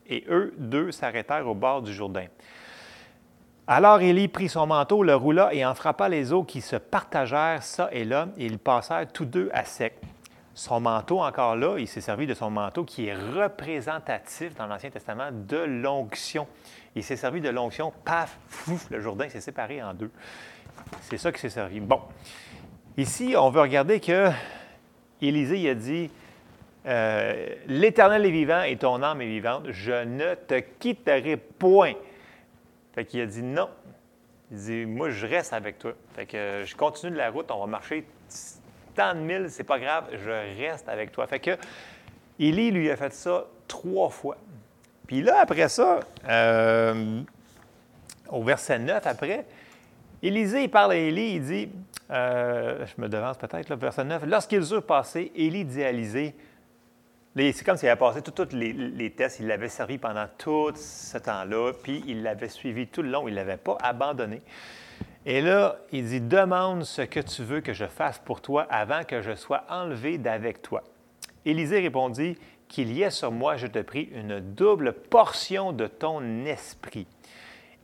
et 0.09 0.25
eux 0.29 0.55
deux 0.57 0.91
s'arrêtèrent 0.91 1.47
au 1.47 1.55
bord 1.55 1.83
du 1.83 1.93
Jourdain. 1.93 2.27
Alors 3.69 4.00
Élie 4.00 4.26
prit 4.26 4.49
son 4.49 4.66
manteau, 4.66 5.04
le 5.04 5.14
roula 5.14 5.54
et 5.54 5.64
en 5.64 5.75
frappa 5.75 6.09
les 6.09 6.33
eaux 6.33 6.42
qui 6.42 6.61
se 6.61 6.75
partagèrent 6.75 7.62
ça 7.62 7.88
et 7.92 8.04
là, 8.04 8.26
et 8.37 8.47
ils 8.47 8.59
passèrent 8.59 9.07
tous 9.12 9.25
deux 9.25 9.50
à 9.54 9.64
sec. 9.64 9.95
Son 10.52 10.81
manteau, 10.81 11.21
encore 11.21 11.54
là, 11.54 11.78
il 11.78 11.87
s'est 11.87 12.00
servi 12.00 12.26
de 12.26 12.35
son 12.35 12.50
manteau 12.50 12.85
qui 12.85 13.07
est 13.07 13.14
représentatif 13.14 14.57
dans 14.57 14.66
l'Ancien 14.66 14.90
Testament 14.90 15.31
de 15.31 15.59
l'onction. 15.59 16.49
Il 16.97 17.04
s'est 17.04 17.16
servi 17.16 17.40
de 17.40 17.50
l'onction, 17.50 17.92
paf, 18.04 18.37
fouf, 18.49 18.90
le 18.90 19.00
Jourdain 19.00 19.28
s'est 19.28 19.40
séparé 19.40 19.81
en 19.81 19.95
deux. 19.95 20.11
C'est 21.02 21.16
ça 21.16 21.31
qui 21.31 21.40
s'est 21.40 21.49
servi. 21.49 21.78
Bon, 21.78 22.00
ici, 22.97 23.37
on 23.38 23.49
veut 23.50 23.61
regarder 23.61 24.00
que 24.00 24.28
Élisée 25.23 25.71
a 25.71 25.75
dit 25.76 26.11
euh, 26.87 27.54
L'Éternel 27.69 28.26
est 28.26 28.31
vivant 28.31 28.62
et 28.62 28.76
ton 28.76 29.04
âme 29.04 29.23
est 29.23 29.26
vivante, 29.26 29.71
je 29.71 30.04
ne 30.04 30.35
te 30.35 30.59
quitterai 30.81 31.37
point. 31.37 31.95
Fait 32.95 33.05
qu'il 33.05 33.21
a 33.21 33.27
dit 33.27 33.43
non. 33.43 33.69
Il 34.51 34.59
dit, 34.59 34.85
moi, 34.85 35.09
je 35.09 35.27
reste 35.27 35.53
avec 35.55 35.79
toi. 35.79 35.93
Fait 36.15 36.27
que 36.27 36.37
euh, 36.37 36.65
je 36.65 36.77
continue 36.77 37.13
de 37.13 37.17
la 37.17 37.31
route, 37.31 37.51
on 37.51 37.61
va 37.61 37.67
marcher 37.67 38.05
tant 38.95 39.15
de 39.15 39.21
milles, 39.21 39.47
c'est 39.49 39.65
pas 39.65 39.79
grave, 39.79 40.05
je 40.13 40.61
reste 40.61 40.89
avec 40.89 41.11
toi. 41.11 41.27
Fait 41.27 41.41
que 41.41 41.57
Élie 42.39 42.71
lui 42.71 42.91
a 42.91 42.97
fait 42.97 43.13
ça 43.13 43.47
trois 43.67 44.11
fois. 44.11 44.37
Puis 45.07 45.23
là, 45.23 45.41
après 45.41 45.69
ça, 45.69 46.01
euh, 46.29 47.23
au 48.29 48.43
verset 48.43 48.79
9, 48.79 49.07
après, 49.07 49.47
Élisée 50.23 50.69
parle 50.69 50.93
à 50.93 50.97
Élie, 50.97 51.35
il 51.37 51.43
dit, 51.43 51.69
euh, 52.11 52.87
je 52.87 53.01
me 53.01 53.09
devance 53.09 53.37
peut-être, 53.39 53.75
verset 53.75 54.05
9, 54.05 54.25
lorsqu'ils 54.27 54.73
eurent 54.73 54.87
passé, 54.87 55.33
Élie 55.35 55.65
dit 55.65 55.83
à 55.83 55.91
Élisée, 55.91 56.35
c'est 57.35 57.65
comme 57.65 57.77
s'il 57.77 57.89
avait 57.89 57.99
passé 57.99 58.23
tous 58.23 58.53
les, 58.53 59.11
tests, 59.11 59.41
il 59.41 59.47
l'avait 59.47 59.69
servi 59.69 59.99
pendant 59.99 60.27
tout 60.39 60.73
ce 60.75 61.19
temps-là, 61.19 61.73
puis 61.83 62.03
il 62.07 62.23
l'avait 62.23 62.49
suivi 62.49 62.87
tout 62.87 63.03
le 63.03 63.11
long, 63.11 63.27
il 63.27 63.33
ne 63.33 63.37
l'avait 63.37 63.57
pas 63.57 63.79
abandonné. 63.83 64.43
Et 65.25 65.41
là, 65.41 65.77
il 65.93 66.07
dit, 66.07 66.21
demande 66.21 66.85
ce 66.85 67.03
que 67.03 67.21
tu 67.21 67.43
veux 67.43 67.61
que 67.61 67.73
je 67.73 67.87
fasse 67.87 68.19
pour 68.19 68.41
toi 68.41 68.67
avant 68.69 69.05
que 69.05 69.23
je 69.23 69.35
sois 69.35 69.65
enlevé 69.69 70.19
d'avec 70.19 70.62
toi. 70.62 70.83
Élisée 71.45 71.81
répondit, 71.81 72.37
qu'il 72.73 72.91
y 72.91 73.03
ait 73.03 73.11
sur 73.11 73.31
moi, 73.31 73.57
je 73.57 73.67
te 73.67 73.81
prie, 73.81 74.09
une 74.15 74.41
double 74.41 74.95
portion 74.95 75.73
de 75.73 75.87
ton 75.87 76.47
esprit. 76.47 77.07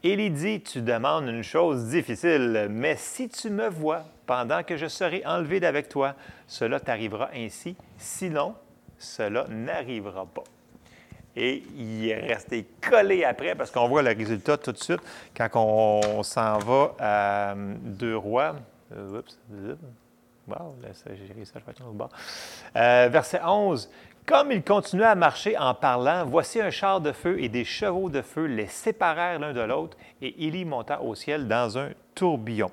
Élie 0.03 0.31
dit, 0.31 0.63
tu 0.63 0.81
demandes 0.81 1.29
une 1.29 1.43
chose 1.43 1.91
difficile, 1.91 2.69
mais 2.71 2.97
si 2.97 3.29
tu 3.29 3.51
me 3.51 3.69
vois 3.69 4.05
pendant 4.25 4.63
que 4.63 4.79
je 4.79 4.87
serai 4.87 5.23
enlevé 5.27 5.61
d'avec 5.61 5.91
toi, 5.91 6.15
cela 6.47 6.81
t'arrivera 6.81 7.29
ainsi, 7.35 7.77
sinon 7.99 8.55
cela 8.99 9.47
n'arrivera 9.49 10.27
pas. 10.27 10.45
Et 11.37 11.63
il 11.77 12.09
est 12.09 12.17
resté 12.17 12.67
collé 12.81 13.25
après 13.25 13.55
parce 13.55 13.71
qu'on 13.71 13.87
voit 13.87 14.03
le 14.03 14.11
résultat 14.11 14.57
tout 14.57 14.73
de 14.73 14.79
suite 14.79 15.01
quand 15.37 15.49
on, 15.55 16.23
s'en 16.25 16.59
va 16.59 16.95
à 16.99 17.53
euh, 17.53 17.75
Deux 17.81 18.17
Rois. 18.17 18.57
Euh, 18.93 19.23
wow, 20.49 20.75
j'ai 20.83 21.33
réussi 21.33 21.53
à 21.55 21.61
faire 21.61 21.93
bas. 21.93 22.09
Euh, 22.75 23.09
verset 23.09 23.41
11. 23.45 23.89
Comme 24.27 24.51
ils 24.51 24.65
continuaient 24.65 25.05
à 25.05 25.15
marcher 25.15 25.57
en 25.57 25.75
parlant, 25.75 26.25
voici 26.27 26.61
un 26.61 26.71
char 26.71 27.01
de 27.01 27.13
feu 27.13 27.41
et 27.41 27.49
des 27.49 27.65
chevaux 27.65 28.11
de 28.11 28.21
feu 28.21 28.47
les 28.47 28.67
séparèrent 28.67 29.39
l'un 29.39 29.53
de 29.53 29.61
l'autre, 29.61 29.97
et 30.21 30.45
Élie 30.47 30.65
monta 30.65 31.01
au 31.01 31.15
ciel 31.15 31.47
dans 31.47 31.79
un 31.79 31.91
tourbillon. 32.15 32.71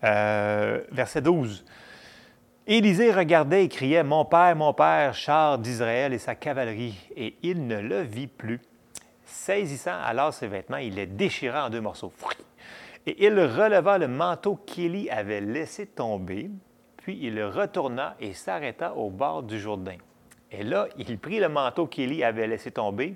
verset 0.00 1.20
12. 1.20 1.64
Élisée 2.68 3.12
regardait 3.12 3.62
et 3.64 3.68
criait 3.68 4.02
Mon 4.02 4.24
père, 4.24 4.56
mon 4.56 4.72
père, 4.72 5.14
char 5.14 5.56
d'Israël 5.56 6.12
et 6.12 6.18
sa 6.18 6.34
cavalerie, 6.34 6.98
et 7.14 7.36
il 7.44 7.68
ne 7.68 7.78
le 7.78 8.00
vit 8.00 8.26
plus. 8.26 8.60
Saisissant 9.24 10.00
alors 10.02 10.34
ses 10.34 10.48
vêtements, 10.48 10.78
il 10.78 10.96
les 10.96 11.06
déchira 11.06 11.66
en 11.66 11.70
deux 11.70 11.80
morceaux. 11.80 12.12
Et 13.06 13.24
il 13.24 13.38
releva 13.38 13.98
le 13.98 14.08
manteau 14.08 14.56
qu'Élie 14.56 15.08
avait 15.10 15.40
laissé 15.40 15.86
tomber, 15.86 16.50
puis 16.96 17.16
il 17.22 17.40
retourna 17.44 18.16
et 18.18 18.32
s'arrêta 18.32 18.94
au 18.94 19.10
bord 19.10 19.44
du 19.44 19.60
Jourdain. 19.60 19.98
Et 20.50 20.64
là, 20.64 20.88
il 20.98 21.20
prit 21.20 21.38
le 21.38 21.48
manteau 21.48 21.86
qu'Élie 21.86 22.24
avait 22.24 22.48
laissé 22.48 22.72
tomber, 22.72 23.14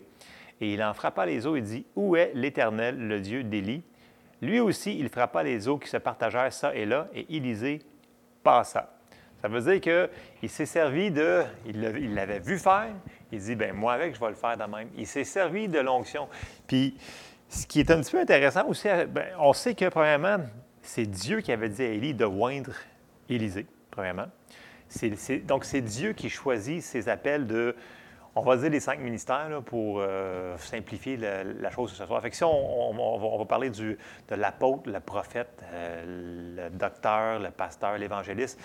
et 0.60 0.74
il 0.74 0.80
en 0.80 0.94
frappa 0.94 1.26
les 1.26 1.48
eaux 1.48 1.56
et 1.56 1.60
dit 1.60 1.86
Où 1.96 2.14
est 2.14 2.30
l'Éternel, 2.34 2.96
le 2.96 3.18
Dieu 3.18 3.42
d'Élie? 3.42 3.82
Lui 4.42 4.60
aussi, 4.60 4.96
il 4.96 5.08
frappa 5.08 5.42
les 5.42 5.66
eaux 5.66 5.78
qui 5.78 5.88
se 5.88 5.96
partagèrent 5.96 6.52
ça 6.52 6.72
et 6.72 6.86
là, 6.86 7.08
et 7.12 7.34
Élisée 7.34 7.80
passa. 8.44 8.99
Ça 9.42 9.48
veut 9.48 9.60
dire 9.60 10.08
qu'il 10.40 10.50
s'est 10.50 10.66
servi 10.66 11.10
de, 11.10 11.42
il 11.66 12.14
l'avait 12.14 12.40
vu 12.40 12.58
faire, 12.58 12.88
il 13.32 13.40
dit, 13.40 13.54
ben 13.54 13.74
moi 13.74 13.94
avec, 13.94 14.14
je 14.14 14.20
vais 14.20 14.28
le 14.28 14.34
faire 14.34 14.56
de 14.56 14.64
même. 14.64 14.88
Il 14.96 15.06
s'est 15.06 15.24
servi 15.24 15.68
de 15.68 15.78
l'onction. 15.78 16.28
Puis, 16.66 16.96
ce 17.48 17.66
qui 17.66 17.80
est 17.80 17.90
un 17.90 18.00
petit 18.00 18.12
peu 18.12 18.20
intéressant 18.20 18.66
aussi, 18.66 18.88
ben, 19.08 19.26
on 19.38 19.52
sait 19.52 19.74
que, 19.74 19.88
premièrement, 19.88 20.38
c'est 20.82 21.06
Dieu 21.06 21.40
qui 21.40 21.52
avait 21.52 21.68
dit 21.68 21.82
à 21.82 21.86
Élie 21.86 22.14
de 22.14 22.24
oindre 22.24 22.72
Élisée, 23.28 23.66
premièrement. 23.90 24.26
donc, 25.44 25.64
c'est 25.64 25.80
Dieu 25.80 26.12
qui 26.12 26.28
choisit 26.28 26.82
ses 26.82 27.08
appels 27.08 27.46
de, 27.46 27.74
on 28.34 28.42
va 28.42 28.56
dire 28.56 28.70
les 28.70 28.80
cinq 28.80 29.00
ministères 29.00 29.62
pour 29.64 29.98
euh, 30.00 30.56
simplifier 30.58 31.16
la, 31.16 31.70
chose 31.70 31.92
ce 31.92 32.04
soir. 32.06 32.20
Fait 32.22 32.30
que 32.30 32.36
si 32.36 32.44
on, 32.44 33.38
va, 33.38 33.44
parler 33.44 33.70
du, 33.70 33.98
de 34.28 34.34
l'apôtre, 34.34 34.90
le 34.90 35.00
prophète, 35.00 35.64
euh, 35.72 36.68
le 36.70 36.76
docteur, 36.76 37.38
le 37.38 37.50
pasteur, 37.50 37.98
l'évangéliste, 37.98 38.60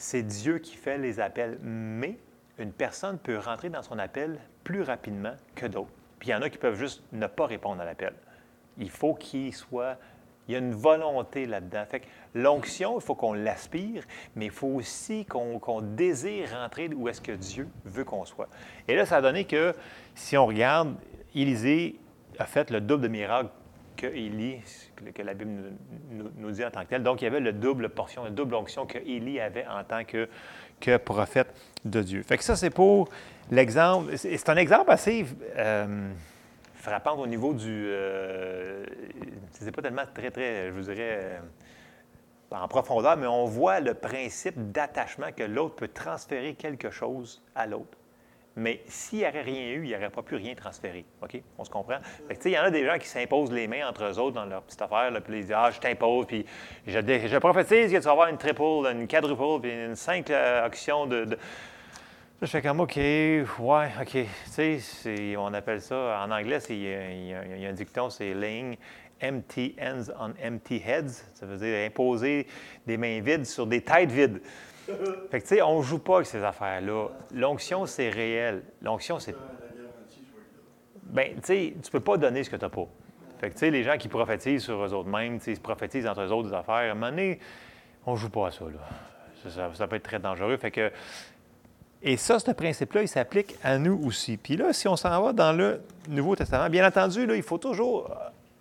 c'est 0.00 0.22
Dieu 0.22 0.58
qui 0.58 0.76
fait 0.76 0.96
les 0.96 1.20
appels, 1.20 1.58
mais 1.62 2.16
une 2.58 2.72
personne 2.72 3.18
peut 3.18 3.36
rentrer 3.36 3.68
dans 3.68 3.82
son 3.82 3.98
appel 3.98 4.38
plus 4.64 4.80
rapidement 4.80 5.34
que 5.54 5.66
d'autres. 5.66 5.90
Puis 6.18 6.30
il 6.30 6.32
y 6.32 6.34
en 6.34 6.40
a 6.40 6.48
qui 6.48 6.56
peuvent 6.56 6.78
juste 6.78 7.02
ne 7.12 7.26
pas 7.26 7.46
répondre 7.46 7.82
à 7.82 7.84
l'appel. 7.84 8.14
Il 8.78 8.88
faut 8.88 9.12
qu'il 9.14 9.54
soit. 9.54 9.98
Il 10.48 10.52
y 10.52 10.54
a 10.54 10.58
une 10.58 10.72
volonté 10.72 11.44
là-dedans. 11.44 11.84
Fait 11.86 12.02
l'onction, 12.34 12.98
il 12.98 13.02
faut 13.02 13.14
qu'on 13.14 13.34
l'aspire, 13.34 14.04
mais 14.36 14.46
il 14.46 14.50
faut 14.50 14.68
aussi 14.68 15.26
qu'on 15.26 15.82
désire 15.82 16.50
rentrer 16.52 16.88
où 16.88 17.06
est-ce 17.08 17.20
que 17.20 17.32
Dieu 17.32 17.68
veut 17.84 18.04
qu'on 18.04 18.24
soit. 18.24 18.48
Et 18.88 18.96
là, 18.96 19.04
ça 19.04 19.18
a 19.18 19.20
donné 19.20 19.44
que, 19.44 19.74
si 20.14 20.36
on 20.38 20.46
regarde, 20.46 20.94
Élisée 21.34 22.00
a 22.38 22.46
fait 22.46 22.70
le 22.70 22.80
double 22.80 23.02
de 23.02 23.08
miracles 23.08 23.50
que 24.00 24.06
Élie, 24.06 24.62
que 25.14 25.22
la 25.22 25.34
Bible 25.34 25.72
nous, 26.38 26.50
dit 26.50 26.64
en 26.64 26.70
tant 26.70 26.82
que 26.84 26.88
tel. 26.88 27.02
Donc, 27.02 27.20
il 27.20 27.24
y 27.24 27.28
avait 27.28 27.40
le 27.40 27.52
double 27.52 27.90
portion, 27.90 28.24
la 28.24 28.30
double 28.30 28.54
onction 28.54 28.86
que 28.86 28.96
Élie 28.96 29.40
avait 29.40 29.66
en 29.66 29.84
tant 29.84 30.04
que, 30.04 30.28
que 30.80 30.96
prophète 30.96 31.54
de 31.84 32.00
Dieu. 32.00 32.22
Fait 32.22 32.38
que 32.38 32.44
ça, 32.44 32.56
c'est 32.56 32.70
pour 32.70 33.10
l'exemple. 33.50 34.16
C'est 34.16 34.48
un 34.48 34.56
exemple 34.56 34.90
assez 34.90 35.26
euh, 35.56 36.10
frappant 36.74 37.16
au 37.18 37.26
niveau 37.26 37.52
du. 37.52 37.86
Euh, 37.88 38.86
c'est 39.52 39.70
pas 39.70 39.82
tellement 39.82 40.06
très, 40.14 40.30
très, 40.30 40.68
je 40.68 40.72
vous 40.72 40.82
dirais, 40.82 41.18
euh, 41.20 41.38
en 42.52 42.68
profondeur, 42.68 43.18
mais 43.18 43.26
on 43.26 43.44
voit 43.44 43.80
le 43.80 43.92
principe 43.92 44.72
d'attachement 44.72 45.30
que 45.36 45.42
l'autre 45.42 45.76
peut 45.76 45.88
transférer 45.88 46.54
quelque 46.54 46.90
chose 46.90 47.42
à 47.54 47.66
l'autre. 47.66 47.99
Mais 48.60 48.82
s'il 48.86 49.20
n'y 49.20 49.24
avait 49.24 49.42
rien 49.42 49.70
eu, 49.70 49.82
il 49.84 49.88
n'y 49.88 49.96
aurait 49.96 50.10
pas 50.10 50.22
pu 50.22 50.36
rien 50.36 50.54
transférer. 50.54 51.04
OK? 51.22 51.40
On 51.58 51.64
se 51.64 51.70
comprend? 51.70 51.98
il 52.44 52.50
y 52.50 52.58
en 52.58 52.62
a 52.62 52.70
des 52.70 52.84
gens 52.84 52.98
qui 52.98 53.08
s'imposent 53.08 53.52
les 53.52 53.66
mains 53.66 53.88
entre 53.88 54.04
eux 54.04 54.18
autres 54.18 54.34
dans 54.34 54.44
leur 54.44 54.62
petite 54.62 54.82
affaire, 54.82 55.10
puis 55.24 55.38
ils 55.38 55.42
disent 55.42 55.54
Ah, 55.56 55.70
je 55.70 55.80
t'impose, 55.80 56.26
puis 56.26 56.44
je, 56.86 57.38
prophétise 57.38 57.90
que 57.90 57.96
tu 57.96 58.02
vas 58.02 58.10
avoir 58.10 58.28
une 58.28 58.38
triple, 58.38 58.62
une 58.62 59.08
quadruple, 59.08 59.62
puis 59.62 59.72
une 59.72 59.96
cinq 59.96 60.30
euh, 60.30 60.68
de, 61.06 61.38
je 62.42 62.46
fais 62.46 62.62
comme, 62.62 62.80
OK, 62.80 62.96
ouais, 62.96 63.90
OK. 64.00 64.16
Tu 64.54 64.80
sais, 64.80 65.36
on 65.36 65.52
appelle 65.52 65.82
ça, 65.82 66.24
en 66.26 66.30
anglais, 66.30 66.58
il 66.70 66.76
y, 66.78 67.34
a 67.34 67.68
un 67.68 67.72
dicton, 67.74 68.08
c'est 68.08 68.32
laying 68.32 68.78
empty 69.22 69.76
hands 69.78 70.10
on 70.18 70.32
empty 70.42 70.82
heads. 70.82 71.22
Ça 71.34 71.44
veut 71.44 71.58
dire 71.58 71.86
imposer 71.86 72.46
des 72.86 72.96
mains 72.96 73.20
vides 73.20 73.44
sur 73.44 73.66
des 73.66 73.82
têtes 73.82 74.10
vides. 74.10 74.40
Fait 75.30 75.40
que, 75.40 75.46
tu 75.46 75.54
sais, 75.56 75.62
on 75.62 75.78
ne 75.78 75.82
joue 75.82 75.98
pas 75.98 76.16
avec 76.16 76.26
ces 76.26 76.42
affaires-là. 76.42 77.08
L'onction, 77.34 77.86
c'est 77.86 78.08
réel. 78.08 78.62
L'onction, 78.82 79.18
c'est. 79.18 79.34
Bien, 81.02 81.26
tu 81.34 81.40
sais, 81.42 81.74
tu 81.82 81.90
peux 81.90 82.00
pas 82.00 82.16
donner 82.16 82.44
ce 82.44 82.50
que 82.50 82.56
tu 82.56 82.62
n'as 82.62 82.68
pas. 82.68 82.86
Fait 83.40 83.48
que, 83.48 83.54
tu 83.54 83.60
sais, 83.60 83.70
les 83.70 83.82
gens 83.82 83.96
qui 83.96 84.08
prophétisent 84.08 84.62
sur 84.62 84.84
eux 84.84 84.92
autres 84.92 85.08
mêmes, 85.08 85.38
ils 85.46 85.60
prophétisent 85.60 86.06
entre 86.06 86.22
eux 86.22 86.30
autres 86.30 86.50
des 86.50 86.54
affaires, 86.54 86.74
à 86.74 86.80
un 86.82 86.94
moment 86.94 87.10
donné, 87.10 87.40
on 88.06 88.14
joue 88.14 88.28
pas 88.30 88.48
à 88.48 88.50
ça, 88.50 88.64
là. 88.64 89.70
Ça, 89.74 89.88
peut 89.88 89.96
être 89.96 90.02
très 90.02 90.18
dangereux. 90.18 90.56
Fait 90.58 90.70
que. 90.70 90.92
Et 92.02 92.16
ça, 92.16 92.38
ce 92.38 92.50
principe-là, 92.50 93.02
il 93.02 93.08
s'applique 93.08 93.56
à 93.62 93.78
nous 93.78 94.00
aussi. 94.04 94.36
Puis 94.36 94.56
là, 94.56 94.72
si 94.72 94.88
on 94.88 94.96
s'en 94.96 95.22
va 95.22 95.32
dans 95.32 95.52
le 95.52 95.82
Nouveau 96.08 96.36
Testament, 96.36 96.68
bien 96.70 96.86
entendu, 96.86 97.26
là, 97.26 97.36
il 97.36 97.42
faut 97.42 97.58
toujours, 97.58 98.10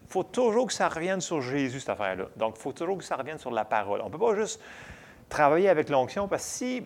faut 0.09 0.23
toujours 0.23 0.67
que 0.67 0.73
ça 0.73 0.89
revienne 0.89 1.21
sur 1.21 1.41
Jésus, 1.41 1.79
cette 1.79 1.89
affaire-là. 1.89 2.25
Donc, 2.35 2.55
il 2.57 2.61
faut 2.61 2.73
toujours 2.73 2.97
que 2.97 3.03
ça 3.03 3.15
revienne 3.15 3.37
sur 3.37 3.51
la 3.51 3.63
parole. 3.63 4.01
On 4.01 4.07
ne 4.07 4.11
peut 4.11 4.17
pas 4.17 4.35
juste 4.35 4.61
travailler 5.29 5.69
avec 5.69 5.89
l'onction 5.89 6.27
parce 6.27 6.43
que 6.43 6.49
si 6.49 6.85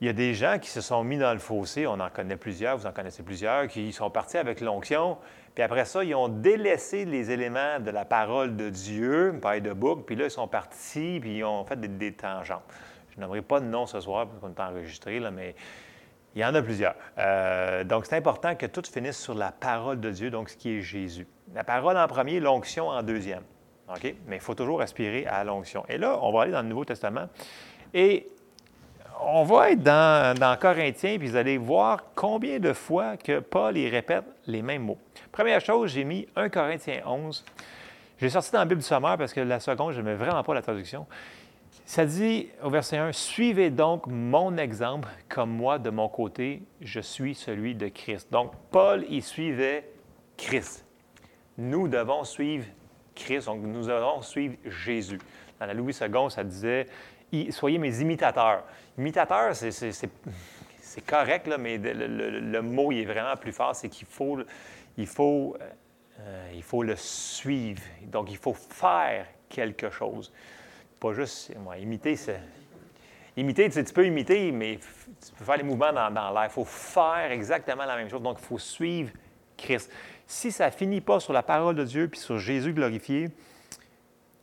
il 0.00 0.06
y 0.06 0.10
a 0.10 0.12
des 0.12 0.32
gens 0.32 0.58
qui 0.60 0.70
se 0.70 0.80
sont 0.80 1.02
mis 1.02 1.18
dans 1.18 1.32
le 1.32 1.40
fossé, 1.40 1.86
on 1.86 1.98
en 1.98 2.08
connaît 2.08 2.36
plusieurs, 2.36 2.76
vous 2.76 2.86
en 2.86 2.92
connaissez 2.92 3.24
plusieurs, 3.24 3.66
qui 3.66 3.92
sont 3.92 4.10
partis 4.10 4.38
avec 4.38 4.60
l'onction, 4.60 5.18
puis 5.54 5.64
après 5.64 5.84
ça, 5.86 6.04
ils 6.04 6.14
ont 6.14 6.28
délaissé 6.28 7.04
les 7.04 7.32
éléments 7.32 7.80
de 7.80 7.90
la 7.90 8.04
parole 8.04 8.54
de 8.54 8.70
Dieu, 8.70 9.36
paille 9.42 9.60
de 9.60 9.72
boucle, 9.72 10.02
puis 10.04 10.14
là, 10.14 10.26
ils 10.26 10.30
sont 10.30 10.46
partis, 10.46 11.18
puis 11.20 11.38
ils 11.38 11.44
ont 11.44 11.64
fait 11.64 11.80
des, 11.80 12.12
tangentes. 12.12 12.62
Je 13.10 13.18
n'aimerais 13.18 13.42
pas 13.42 13.58
de 13.58 13.64
nom 13.64 13.86
ce 13.86 14.00
soir, 14.00 14.28
parce 14.28 14.38
qu'on 14.38 14.50
est 14.50 14.68
enregistré, 14.68 15.18
mais 15.32 15.56
il 16.36 16.42
y 16.42 16.44
en 16.44 16.54
a 16.54 16.62
plusieurs. 16.62 16.94
Euh, 17.18 17.82
donc, 17.82 18.06
c'est 18.06 18.16
important 18.16 18.54
que 18.54 18.66
tout 18.66 18.84
finisse 18.84 19.18
sur 19.18 19.34
la 19.34 19.50
parole 19.50 19.98
de 19.98 20.10
Dieu, 20.12 20.30
donc 20.30 20.50
ce 20.50 20.56
qui 20.56 20.76
est 20.76 20.80
Jésus. 20.80 21.26
La 21.52 21.64
parole 21.64 21.98
en 21.98 22.06
premier, 22.06 22.38
l'onction 22.38 22.88
en 22.88 23.02
deuxième. 23.02 23.42
Mais 24.26 24.36
il 24.36 24.40
faut 24.40 24.54
toujours 24.54 24.80
aspirer 24.80 25.26
à 25.26 25.44
l'onction. 25.44 25.84
Et 25.88 25.98
là, 25.98 26.18
on 26.22 26.32
va 26.32 26.42
aller 26.42 26.52
dans 26.52 26.62
le 26.62 26.68
Nouveau 26.68 26.84
Testament. 26.84 27.28
Et 27.94 28.28
on 29.20 29.42
va 29.44 29.70
être 29.70 29.82
dans, 29.82 30.58
Corinthiens, 30.60 31.18
puis 31.18 31.28
vous 31.28 31.36
allez 31.36 31.58
voir 31.58 32.04
combien 32.14 32.58
de 32.58 32.72
fois 32.72 33.16
que 33.16 33.40
Paul 33.40 33.76
y 33.76 33.88
répète 33.88 34.24
les 34.46 34.62
mêmes 34.62 34.82
mots. 34.82 34.98
Première 35.32 35.60
chose, 35.60 35.90
j'ai 35.90 36.04
mis 36.04 36.26
1 36.36 36.48
Corinthiens 36.48 37.00
11. 37.04 37.44
J'ai 38.20 38.30
sorti 38.30 38.52
dans 38.52 38.60
la 38.60 38.64
Bible 38.64 38.80
du 38.80 38.86
sommaire 38.86 39.16
parce 39.16 39.32
que 39.32 39.40
la 39.40 39.60
seconde, 39.60 39.92
je 39.92 40.00
mets 40.00 40.14
vraiment 40.14 40.42
pas 40.42 40.54
la 40.54 40.62
traduction. 40.62 41.06
Ça 41.84 42.04
dit 42.04 42.48
au 42.62 42.70
verset 42.70 42.98
1, 42.98 43.12
Suivez 43.12 43.70
donc 43.70 44.06
mon 44.06 44.56
exemple, 44.56 45.08
comme 45.28 45.50
moi, 45.50 45.78
de 45.78 45.90
mon 45.90 46.08
côté, 46.08 46.62
je 46.80 47.00
suis 47.00 47.34
celui 47.34 47.74
de 47.74 47.88
Christ. 47.88 48.30
Donc, 48.30 48.52
Paul 48.70 49.04
y 49.08 49.22
suivait 49.22 49.88
Christ. 50.36 50.84
Nous 51.56 51.88
devons 51.88 52.24
suivre 52.24 52.66
Donc, 53.46 53.60
nous 53.62 53.86
devons 53.86 54.22
suivre 54.22 54.56
Jésus. 54.64 55.18
Dans 55.58 55.66
la 55.66 55.74
Louis 55.74 55.92
II, 55.92 56.30
ça 56.30 56.44
disait 56.44 56.86
Soyez 57.50 57.78
mes 57.78 58.00
imitateurs. 58.00 58.64
Imitateur, 58.96 59.54
c'est 59.54 61.06
correct, 61.06 61.46
là, 61.46 61.58
mais 61.58 61.78
le, 61.78 62.60
mot 62.62 62.90
est 62.92 63.04
vraiment 63.04 63.36
plus 63.36 63.52
fort 63.52 63.74
c'est 63.76 63.88
qu'il 63.88 64.06
faut, 64.06 64.38
il 64.96 65.06
faut, 65.06 65.56
euh, 66.20 66.50
il 66.54 66.62
faut 66.62 66.82
le 66.82 66.96
suivre. 66.96 67.82
Donc, 68.04 68.30
il 68.30 68.38
faut 68.38 68.54
faire 68.54 69.26
quelque 69.48 69.90
chose. 69.90 70.32
Pas 70.98 71.12
juste 71.12 71.52
imiter, 71.78 72.16
c'est. 72.16 72.40
Imiter, 73.36 73.70
tu, 73.70 73.84
peux 73.92 74.04
imiter, 74.04 74.50
mais 74.50 74.80
tu 74.80 75.32
peux 75.36 75.44
faire 75.44 75.58
les 75.58 75.62
mouvements 75.62 75.92
dans 75.92 76.32
l'air. 76.32 76.44
Il 76.44 76.50
faut 76.50 76.64
faire 76.64 77.30
exactement 77.30 77.84
la 77.84 77.94
même 77.96 78.08
chose. 78.08 78.22
Donc, 78.22 78.38
il 78.40 78.44
faut 78.44 78.58
suivre 78.58 79.12
Christ. 79.56 79.92
Si 80.30 80.52
ça 80.52 80.66
ne 80.66 80.70
finit 80.70 81.00
pas 81.00 81.20
sur 81.20 81.32
la 81.32 81.42
parole 81.42 81.74
de 81.74 81.84
Dieu 81.84 82.06
puis 82.06 82.20
sur 82.20 82.38
Jésus 82.38 82.74
glorifié, 82.74 83.30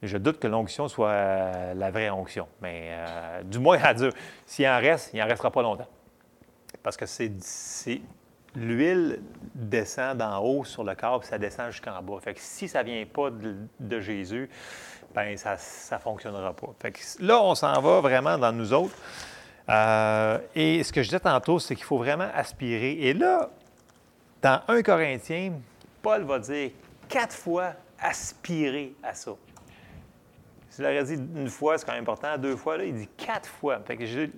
je 0.01 0.17
doute 0.17 0.39
que 0.39 0.47
l'onction 0.47 0.87
soit 0.87 1.09
euh, 1.09 1.73
la 1.75 1.91
vraie 1.91 2.09
onction. 2.09 2.47
Mais 2.59 2.89
euh, 2.89 3.43
du 3.43 3.59
moins 3.59 3.79
à 3.83 3.93
Dieu, 3.93 4.09
s'il 4.47 4.67
en 4.67 4.79
reste, 4.79 5.11
il 5.13 5.19
n'en 5.19 5.27
restera 5.27 5.51
pas 5.51 5.61
longtemps. 5.61 5.87
Parce 6.81 6.97
que 6.97 7.05
c'est, 7.05 7.31
l'huile 8.55 9.21
descend 9.53 10.17
d'en 10.17 10.39
haut 10.39 10.63
sur 10.63 10.83
le 10.83 10.95
corps, 10.95 11.19
puis 11.19 11.29
ça 11.29 11.37
descend 11.37 11.69
jusqu'en 11.69 12.01
bas. 12.01 12.19
Fait 12.19 12.33
que 12.33 12.41
si 12.41 12.67
ça 12.67 12.83
ne 12.83 12.89
vient 12.89 13.05
pas 13.05 13.29
de, 13.79 13.99
Jésus, 13.99 14.49
ben 15.13 15.37
ça 15.37 15.55
ne 15.55 15.97
fonctionnera 15.99 16.53
pas. 16.53 16.73
Fait 16.79 16.93
que 16.93 16.99
là, 17.19 17.39
on 17.43 17.53
s'en 17.53 17.79
va 17.79 18.01
vraiment 18.01 18.39
dans 18.39 18.51
nous 18.51 18.73
autres. 18.73 18.95
Euh, 19.69 20.39
et 20.55 20.83
ce 20.83 20.91
que 20.91 21.03
je 21.03 21.09
disais 21.09 21.19
tantôt, 21.19 21.59
c'est 21.59 21.75
qu'il 21.75 21.85
faut 21.85 21.99
vraiment 21.99 22.29
aspirer. 22.33 22.93
Et 23.01 23.13
là, 23.13 23.51
dans 24.41 24.61
1 24.67 24.81
Corinthiens, 24.81 25.53
Paul 26.05 26.21
va 26.21 26.37
dire 26.37 26.69
quatre 27.09 27.33
fois 27.33 27.73
aspirer 27.99 28.93
à 29.01 29.15
ça. 29.15 29.31
Je 30.77 30.83
l'aurais 30.83 31.03
dit 31.03 31.15
une 31.15 31.49
fois, 31.49 31.79
c'est 31.79 31.85
quand 31.87 31.93
même 31.93 32.03
important. 32.03 32.37
Deux 32.37 32.55
fois, 32.55 32.77
il 32.77 32.93
dit 32.93 33.09
quatre 33.17 33.49
fois. 33.49 33.79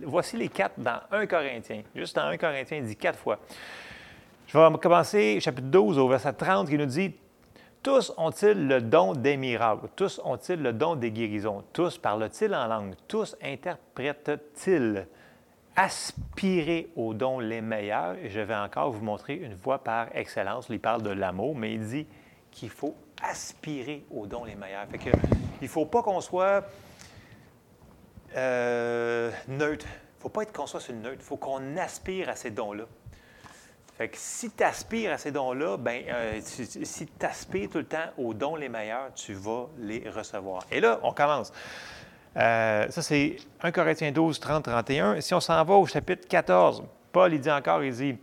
voici 0.03 0.37
les 0.37 0.47
quatre 0.47 0.79
dans 0.79 1.01
1 1.11 1.27
Corinthiens. 1.27 1.81
Juste 1.93 2.15
dans 2.15 2.27
1 2.27 2.37
Corinthiens, 2.37 2.77
il 2.77 2.85
dit 2.85 2.95
quatre 2.95 3.19
fois. 3.19 3.37
Je 4.47 4.57
vais 4.57 4.77
commencer 4.77 5.41
chapitre 5.41 5.67
12 5.67 5.97
au 5.97 6.07
verset 6.07 6.31
30 6.31 6.69
qui 6.69 6.77
nous 6.77 6.85
dit 6.85 7.13
Tous 7.83 8.13
ont-ils 8.15 8.65
le 8.65 8.79
don 8.79 9.11
des 9.11 9.35
miracles? 9.35 9.89
Tous 9.93 10.21
ont-ils 10.23 10.61
le 10.61 10.71
don 10.71 10.95
des 10.95 11.11
guérisons? 11.11 11.65
Tous 11.73 11.97
parlent-ils 11.97 12.55
en 12.55 12.67
langue? 12.67 12.93
Tous 13.09 13.35
interprètent-ils? 13.43 15.05
Aspirer 15.77 16.89
aux 16.95 17.13
dons 17.13 17.39
les 17.39 17.61
meilleurs. 17.61 18.15
Je 18.27 18.39
vais 18.39 18.55
encore 18.55 18.91
vous 18.91 19.05
montrer 19.05 19.35
une 19.35 19.53
voie 19.53 19.83
par 19.83 20.07
excellence. 20.15 20.65
Il 20.69 20.81
parle 20.81 21.03
de 21.03 21.11
l'amour, 21.11 21.55
mais 21.55 21.73
il 21.75 21.87
dit 21.87 22.07
qu'il 22.51 22.71
faut 22.71 22.95
aspirer 23.21 24.03
aux 24.11 24.25
dons 24.25 24.43
les 24.43 24.55
meilleurs. 24.55 24.87
Fait 24.87 24.99
il 25.61 25.63
ne 25.63 25.67
faut 25.67 25.85
pas 25.85 26.01
qu'on 26.01 26.19
soit 26.19 26.65
euh, 28.35 29.31
neutre. 29.47 29.85
Il 29.85 30.17
ne 30.17 30.21
faut 30.23 30.29
pas 30.29 30.41
être 30.41 30.51
qu'on 30.51 30.65
soit 30.65 30.79
sur 30.79 30.95
neutre. 30.95 31.19
Il 31.19 31.25
faut 31.25 31.37
qu'on 31.37 31.77
aspire 31.77 32.29
à 32.29 32.35
ces 32.35 32.49
dons-là. 32.49 32.85
Si 34.13 34.51
tu 34.51 34.63
aspires 34.63 35.13
à 35.13 35.17
ces 35.17 35.31
dons-là, 35.31 35.77
ben, 35.77 36.03
euh, 36.07 36.39
si 36.41 37.07
tu 37.07 37.25
aspires 37.25 37.69
tout 37.69 37.79
le 37.79 37.85
temps 37.85 38.09
aux 38.17 38.33
dons 38.33 38.55
les 38.55 38.69
meilleurs, 38.69 39.13
tu 39.13 39.33
vas 39.33 39.67
les 39.79 40.07
recevoir. 40.09 40.65
Et 40.71 40.79
là, 40.79 40.99
on 41.03 41.13
commence. 41.13 41.51
Euh, 42.37 42.85
ça, 42.89 43.01
c'est 43.01 43.37
1 43.61 43.71
Corinthiens 43.71 44.11
12, 44.11 44.39
30, 44.39 44.63
31. 44.65 45.21
Si 45.21 45.33
on 45.33 45.39
s'en 45.39 45.63
va 45.63 45.73
au 45.73 45.85
chapitre 45.87 46.27
14, 46.27 46.83
Paul, 47.11 47.33
il 47.33 47.39
dit 47.39 47.49
encore, 47.49 47.83
il 47.83 47.93
dit, 47.93 48.17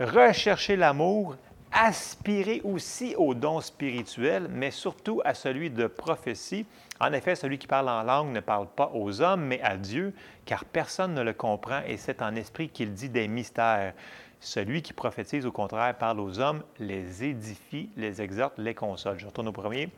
recherchez 0.00 0.74
l'amour, 0.74 1.36
aspirez 1.70 2.60
aussi 2.64 3.14
aux 3.16 3.34
dons 3.34 3.60
spirituels, 3.60 4.48
mais 4.50 4.72
surtout 4.72 5.22
à 5.24 5.34
celui 5.34 5.70
de 5.70 5.86
prophétie. 5.86 6.66
En 7.00 7.12
effet, 7.12 7.36
celui 7.36 7.58
qui 7.58 7.68
parle 7.68 7.88
en 7.88 8.02
langue 8.02 8.32
ne 8.32 8.40
parle 8.40 8.66
pas 8.66 8.90
aux 8.94 9.20
hommes, 9.20 9.44
mais 9.44 9.60
à 9.62 9.76
Dieu, 9.76 10.12
car 10.44 10.64
personne 10.64 11.14
ne 11.14 11.22
le 11.22 11.32
comprend, 11.32 11.80
et 11.86 11.96
c'est 11.96 12.20
en 12.20 12.34
esprit 12.34 12.68
qu'il 12.68 12.92
dit 12.92 13.08
des 13.08 13.28
mystères. 13.28 13.94
Celui 14.40 14.82
qui 14.82 14.92
prophétise, 14.92 15.46
au 15.46 15.52
contraire, 15.52 15.94
parle 15.96 16.18
aux 16.18 16.40
hommes, 16.40 16.64
les 16.80 17.22
édifie, 17.22 17.90
les 17.96 18.20
exhorte, 18.20 18.58
les 18.58 18.74
console. 18.74 19.20
Je 19.20 19.26
retourne 19.26 19.46
au 19.46 19.52
premier. 19.52 19.88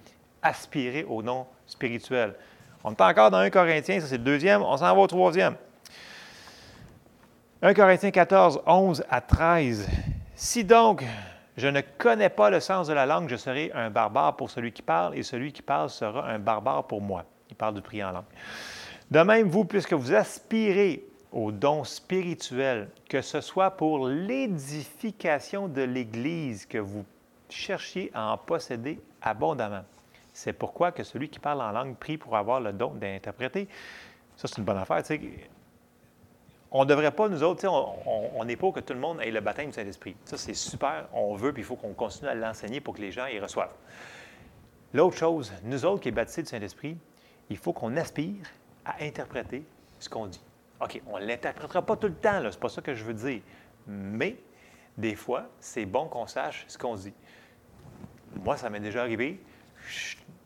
Aspirer 0.43 1.05
aux 1.05 1.23
dons 1.23 1.47
spirituels. 1.67 2.35
On 2.87 2.93
est 2.93 3.01
encore 3.01 3.31
dans 3.31 3.39
1 3.39 3.49
Corinthiens, 3.49 3.99
ça 4.01 4.07
c'est 4.07 4.19
le 4.19 4.25
deuxième. 4.25 4.63
On 4.63 4.77
s'en 4.77 4.95
va 4.95 5.01
au 5.01 5.07
troisième. 5.07 5.57
1 7.63 7.73
Corinthiens 7.73 8.11
14, 8.11 8.61
11 8.67 9.05
à 9.09 9.23
13. 9.23 9.89
Si 10.35 10.65
donc 10.65 11.03
je 11.57 11.67
ne 11.67 11.81
connais 11.81 12.29
pas 12.29 12.51
le 12.51 12.61
sens 12.61 12.87
de 12.87 12.93
la 12.93 13.07
langue, 13.07 13.29
je 13.31 13.37
serai 13.37 13.73
un 13.75 13.89
barbare 13.89 14.37
pour 14.37 14.51
celui 14.51 14.71
qui 14.71 14.83
parle, 14.83 15.17
et 15.17 15.23
celui 15.23 15.53
qui 15.53 15.63
parle 15.63 15.89
sera 15.89 16.29
un 16.29 16.39
barbare 16.39 16.87
pour 16.87 17.01
moi. 17.01 17.25
Il 17.49 17.57
parle 17.57 17.75
de 17.75 17.81
prier 17.81 18.05
en 18.05 18.13
langue. 18.13 18.25
De 19.11 19.21
même, 19.21 19.49
vous, 19.49 19.65
puisque 19.65 19.95
vous 19.95 20.13
aspirez 20.13 21.05
aux 21.33 21.53
dons 21.53 21.85
spirituels, 21.85 22.91
que 23.09 23.23
ce 23.23 23.41
soit 23.41 23.71
pour 23.71 24.09
l'édification 24.09 25.69
de 25.69 25.83
l'Église, 25.83 26.67
que 26.67 26.79
vous 26.79 27.07
cherchiez 27.49 28.11
à 28.13 28.33
en 28.33 28.37
posséder 28.37 29.01
abondamment. 29.23 29.85
C'est 30.35 30.53
pourquoi 30.53 30.93
celui 31.03 31.31
qui 31.31 31.39
parle 31.39 31.63
en 31.63 31.71
langue 31.71 31.97
prie 31.97 32.19
pour 32.19 32.37
avoir 32.37 32.61
le 32.61 32.73
don 32.73 32.91
d'interpréter. 32.91 33.69
Ça, 34.37 34.49
c'est 34.49 34.59
une 34.59 34.65
bonne 34.65 34.77
affaire. 34.77 35.01
On 36.73 36.83
ne 36.83 36.89
devrait 36.89 37.13
pas, 37.13 37.29
nous 37.29 37.45
autres, 37.45 37.67
on 37.69 38.45
n'est 38.45 38.57
pas 38.57 38.73
que 38.73 38.81
tout 38.81 38.95
le 38.95 38.99
monde 38.99 39.21
ait 39.23 39.31
le 39.31 39.41
baptême 39.41 39.69
du 39.69 39.73
Saint-Esprit. 39.73 40.17
Ça, 40.25 40.37
c'est 40.37 40.55
super, 40.55 41.07
on 41.13 41.37
veut, 41.37 41.53
puis 41.53 41.63
il 41.63 41.65
faut 41.65 41.77
qu'on 41.77 41.95
continue 41.95 42.29
à 42.29 42.35
l'enseigner 42.35 42.81
pour 42.81 42.95
que 42.95 43.01
les 43.01 43.13
gens 43.13 43.27
y 43.27 43.39
reçoivent. 43.39 43.73
L'autre 44.93 45.17
chose, 45.17 45.53
nous 45.63 45.85
autres 45.85 46.03
qui 46.03 46.09
sommes 46.09 46.17
baptisés 46.17 46.43
du 46.43 46.49
Saint-Esprit, 46.49 46.97
il 47.49 47.57
faut 47.57 47.73
qu'on 47.73 47.97
aspire 47.97 48.45
à 48.85 49.05
interpréter 49.05 49.65
ce 50.01 50.09
qu'on 50.09 50.27
dit. 50.27 50.43
OK, 50.81 51.01
on 51.07 51.21
ne 51.21 51.27
l'interprétera 51.27 51.83
pas 51.83 51.97
tout 51.97 52.09
le 52.09 52.15
temps, 52.15 52.51
ce 52.51 52.59
pas 52.59 52.69
ça 52.69 52.83
que 52.83 52.95
je 52.95 53.05
veux 53.05 53.15
dire. 53.15 53.41
Mais 53.87 54.37
des 54.99 55.15
fois, 55.15 55.47
c'est 55.61 55.87
bon 55.87 56.09
qu'on 56.09 56.27
sache 56.27 56.65
ce 56.67 56.77
qu'on 56.77 56.97
dit. 56.97 57.15
Moi, 58.43 58.57
ça 58.57 58.69
m'est 58.69 58.81
déjà 58.81 59.03
arrivé. 59.03 59.41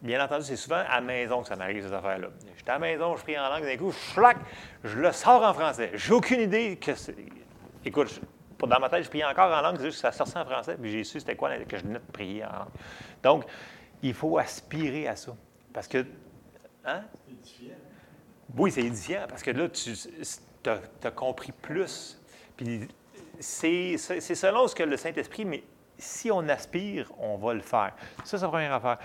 Bien 0.01 0.25
entendu, 0.25 0.45
c'est 0.45 0.57
souvent 0.57 0.77
à 0.89 0.97
la 0.97 1.01
maison 1.01 1.43
que 1.43 1.49
ça 1.49 1.57
m'arrive, 1.57 1.85
ces 1.85 1.93
affaires-là. 1.93 2.29
J'étais 2.57 2.71
à 2.71 2.75
la 2.75 2.79
maison, 2.79 3.17
je 3.17 3.23
prie 3.23 3.39
en 3.39 3.49
langue, 3.49 3.65
d'un 3.65 3.77
coup, 3.77 3.91
flac, 3.91 4.37
je 4.85 4.97
le 4.97 5.11
sors 5.11 5.43
en 5.43 5.53
français. 5.53 5.91
J'ai 5.95 6.13
aucune 6.13 6.41
idée 6.41 6.77
que 6.77 6.95
c'est. 6.95 7.17
Écoute, 7.85 8.21
dans 8.67 8.81
ma 8.81 8.89
tête, 8.89 9.05
je 9.05 9.09
priais 9.09 9.25
encore 9.25 9.53
en 9.53 9.61
langue, 9.61 9.77
c'est 9.79 9.87
juste 9.87 10.03
que 10.03 10.03
ça 10.03 10.13
sortait 10.13 10.39
en 10.39 10.45
français, 10.45 10.77
puis 10.81 10.91
j'ai 10.91 11.05
su 11.05 11.19
c'était 11.19 11.35
quoi 11.35 11.57
que 11.57 11.77
je 11.77 11.83
venais 11.83 11.99
de 11.99 12.13
prier 12.13 12.45
en 12.45 12.53
langue. 12.53 12.69
Donc, 13.23 13.45
il 14.03 14.15
faut 14.15 14.39
aspirer 14.39 15.09
à 15.09 15.17
ça. 15.17 15.35
Parce 15.73 15.89
que. 15.89 16.05
Hein? 16.85 17.03
C'est 17.13 17.33
édifiant. 17.33 17.77
Oui, 18.57 18.71
c'est 18.71 18.83
édifiant, 18.83 19.27
parce 19.29 19.43
que 19.43 19.51
là, 19.51 19.69
tu 19.69 19.91
as, 21.05 21.11
compris 21.11 21.53
plus. 21.53 22.21
Puis, 22.57 22.89
c'est 23.41 23.97
selon 23.97 24.69
ce 24.69 24.75
que 24.75 24.85
le 24.85 24.97
Saint-Esprit, 24.97 25.45
mais 25.45 25.63
si 25.99 26.31
on 26.31 26.49
aspire, 26.49 27.13
on 27.19 27.37
va 27.37 27.55
le 27.55 27.61
faire. 27.61 27.93
Ça, 28.25 28.39
c'est 28.39 28.45
la 28.45 28.49
première 28.49 28.73
affaire. 28.73 28.99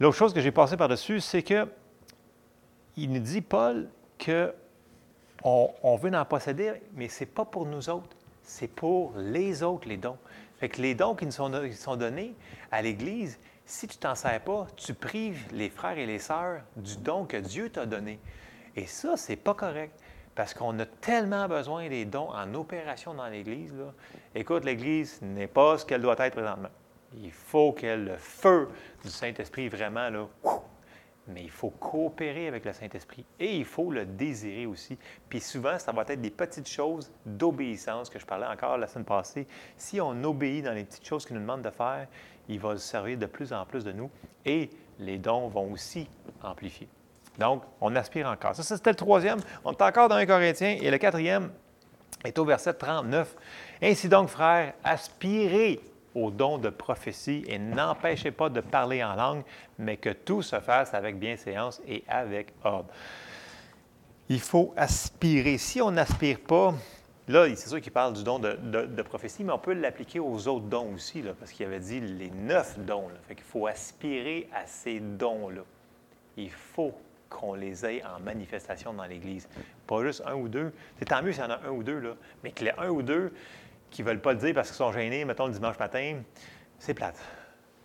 L'autre 0.00 0.16
chose 0.16 0.34
que 0.34 0.40
j'ai 0.40 0.50
passé 0.50 0.76
par-dessus, 0.76 1.20
c'est 1.20 1.42
que 1.42 1.68
il 2.96 3.12
nous 3.12 3.20
dit, 3.20 3.40
Paul, 3.40 3.88
que 4.18 4.54
on, 5.42 5.96
veut 5.96 6.14
en 6.14 6.24
posséder, 6.24 6.72
mais 6.94 7.08
ce 7.08 7.20
n'est 7.20 7.30
pas 7.30 7.44
pour 7.44 7.66
nous 7.66 7.90
autres, 7.90 8.16
c'est 8.42 8.68
pour 8.68 9.12
les 9.16 9.62
autres, 9.62 9.88
les 9.88 9.96
dons. 9.96 10.16
Fait 10.58 10.68
que 10.68 10.80
les 10.80 10.94
dons 10.94 11.14
qui 11.14 11.26
nous 11.26 11.32
sont, 11.32 11.50
sont 11.72 11.96
donnés 11.96 12.34
à 12.70 12.80
l'Église, 12.82 13.38
si 13.66 13.86
tu 13.86 13.96
t'en 13.98 14.14
sers 14.14 14.40
pas, 14.40 14.66
tu 14.76 14.94
prives 14.94 15.46
les 15.52 15.70
frères 15.70 15.98
et 15.98 16.06
les 16.06 16.18
sœurs 16.18 16.62
du 16.76 16.96
don 16.96 17.24
que 17.24 17.36
Dieu 17.36 17.70
t'a 17.70 17.86
donné. 17.86 18.18
Et 18.76 18.86
ça, 18.86 19.16
c'est 19.16 19.36
pas 19.36 19.54
correct. 19.54 19.98
Parce 20.34 20.52
qu'on 20.52 20.78
a 20.80 20.86
tellement 20.86 21.46
besoin 21.46 21.88
des 21.88 22.04
dons 22.04 22.30
en 22.30 22.54
opération 22.54 23.14
dans 23.14 23.28
l'Église. 23.28 23.72
Écoute, 24.34 24.64
l'Église 24.64 25.20
n'est 25.22 25.46
pas 25.46 25.78
ce 25.78 25.86
qu'elle 25.86 26.02
doit 26.02 26.16
être 26.18 26.32
présentement. 26.32 26.70
Il 27.22 27.32
faut 27.32 27.72
qu'elle 27.72 28.04
le 28.04 28.16
feu 28.16 28.68
du 29.02 29.10
Saint-Esprit 29.10 29.68
vraiment, 29.68 30.10
là, 30.10 30.26
mais 31.28 31.42
il 31.42 31.50
faut 31.50 31.70
coopérer 31.70 32.48
avec 32.48 32.64
le 32.64 32.72
Saint-Esprit 32.72 33.24
et 33.40 33.56
il 33.56 33.64
faut 33.64 33.90
le 33.90 34.04
désirer 34.04 34.66
aussi. 34.66 34.98
Puis 35.28 35.40
souvent, 35.40 35.78
ça 35.78 35.92
va 35.92 36.02
être 36.02 36.20
des 36.20 36.30
petites 36.30 36.68
choses 36.68 37.10
d'obéissance 37.24 38.10
que 38.10 38.18
je 38.18 38.26
parlais 38.26 38.46
encore 38.46 38.76
la 38.76 38.86
semaine 38.86 39.06
passée. 39.06 39.46
Si 39.76 40.00
on 40.00 40.22
obéit 40.24 40.64
dans 40.64 40.72
les 40.72 40.84
petites 40.84 41.06
choses 41.06 41.24
qu'il 41.24 41.36
nous 41.36 41.42
demande 41.42 41.62
de 41.62 41.70
faire, 41.70 42.06
il 42.48 42.60
va 42.60 42.76
se 42.76 42.86
servir 42.86 43.16
de 43.16 43.26
plus 43.26 43.52
en 43.52 43.64
plus 43.64 43.84
de 43.84 43.92
nous 43.92 44.10
et 44.44 44.68
les 44.98 45.18
dons 45.18 45.48
vont 45.48 45.72
aussi 45.72 46.08
amplifier. 46.42 46.88
Donc, 47.38 47.62
on 47.80 47.96
aspire 47.96 48.28
encore. 48.28 48.54
Ça, 48.54 48.62
c'était 48.62 48.90
le 48.90 48.96
troisième. 48.96 49.40
On 49.64 49.72
est 49.72 49.82
encore 49.82 50.08
dans 50.08 50.16
un 50.16 50.26
Corinthien. 50.26 50.76
Et 50.80 50.90
le 50.90 50.98
quatrième 50.98 51.50
est 52.24 52.38
au 52.38 52.44
verset 52.44 52.74
39. 52.74 53.34
Ainsi 53.82 54.08
donc, 54.08 54.28
frères, 54.28 54.74
aspirez 54.84 55.80
au 56.14 56.30
don 56.30 56.58
de 56.58 56.70
prophétie 56.70 57.44
et 57.46 57.58
n'empêchez 57.58 58.30
pas 58.30 58.48
de 58.48 58.60
parler 58.60 59.02
en 59.02 59.14
langue, 59.14 59.42
mais 59.78 59.96
que 59.96 60.10
tout 60.10 60.42
se 60.42 60.60
fasse 60.60 60.94
avec 60.94 61.18
bienséance 61.18 61.80
et 61.86 62.04
avec 62.08 62.52
ordre. 62.62 62.88
Il 64.28 64.40
faut 64.40 64.72
aspirer. 64.76 65.58
Si 65.58 65.82
on 65.82 65.90
n'aspire 65.90 66.40
pas, 66.40 66.74
Là, 67.26 67.46
c'est 67.56 67.70
sûr 67.70 67.80
qu'il 67.80 67.92
parle 67.92 68.12
du 68.12 68.22
don 68.22 68.38
de, 68.38 69.02
prophétie, 69.02 69.44
mais 69.44 69.52
on 69.52 69.58
peut 69.58 69.72
l'appliquer 69.72 70.20
aux 70.20 70.46
autres 70.46 70.66
dons 70.66 70.92
aussi, 70.94 71.22
parce 71.38 71.52
qu'il 71.52 71.64
avait 71.64 71.80
dit 71.80 71.98
les 72.00 72.30
neuf 72.30 72.78
dons. 72.78 73.08
Là. 73.08 73.14
Fait 73.26 73.34
qu'il 73.34 73.44
faut 73.44 73.66
aspirer 73.66 74.46
à 74.52 74.66
ces 74.66 75.00
dons-là. 75.00 75.62
Il 76.36 76.50
faut 76.50 76.92
qu'on 77.30 77.54
les 77.54 77.86
ait 77.86 78.02
en 78.04 78.20
manifestation 78.20 78.92
dans 78.92 79.04
l'Église. 79.04 79.48
Pas 79.86 80.02
juste 80.04 80.22
un 80.26 80.34
ou 80.34 80.48
deux. 80.48 80.70
C'est 80.98 81.06
tant 81.06 81.22
mieux 81.22 81.32
s'il 81.32 81.42
y 81.42 81.46
en 81.46 81.50
a 81.50 81.60
un 81.66 81.70
ou 81.70 81.82
deux, 81.82 82.14
mais 82.42 82.52
que 82.52 82.64
les 82.64 82.72
un 82.76 82.90
ou 82.90 83.00
deux 83.00 83.32
qui 83.94 84.02
ne 84.02 84.08
veulent 84.08 84.20
pas 84.20 84.32
le 84.32 84.40
dire 84.40 84.52
parce 84.54 84.68
qu'ils 84.68 84.76
sont 84.76 84.92
gênés, 84.92 85.24
mettons 85.24 85.46
le 85.46 85.52
dimanche 85.52 85.78
matin, 85.78 86.20
c'est 86.80 86.94
plate. 86.94 87.16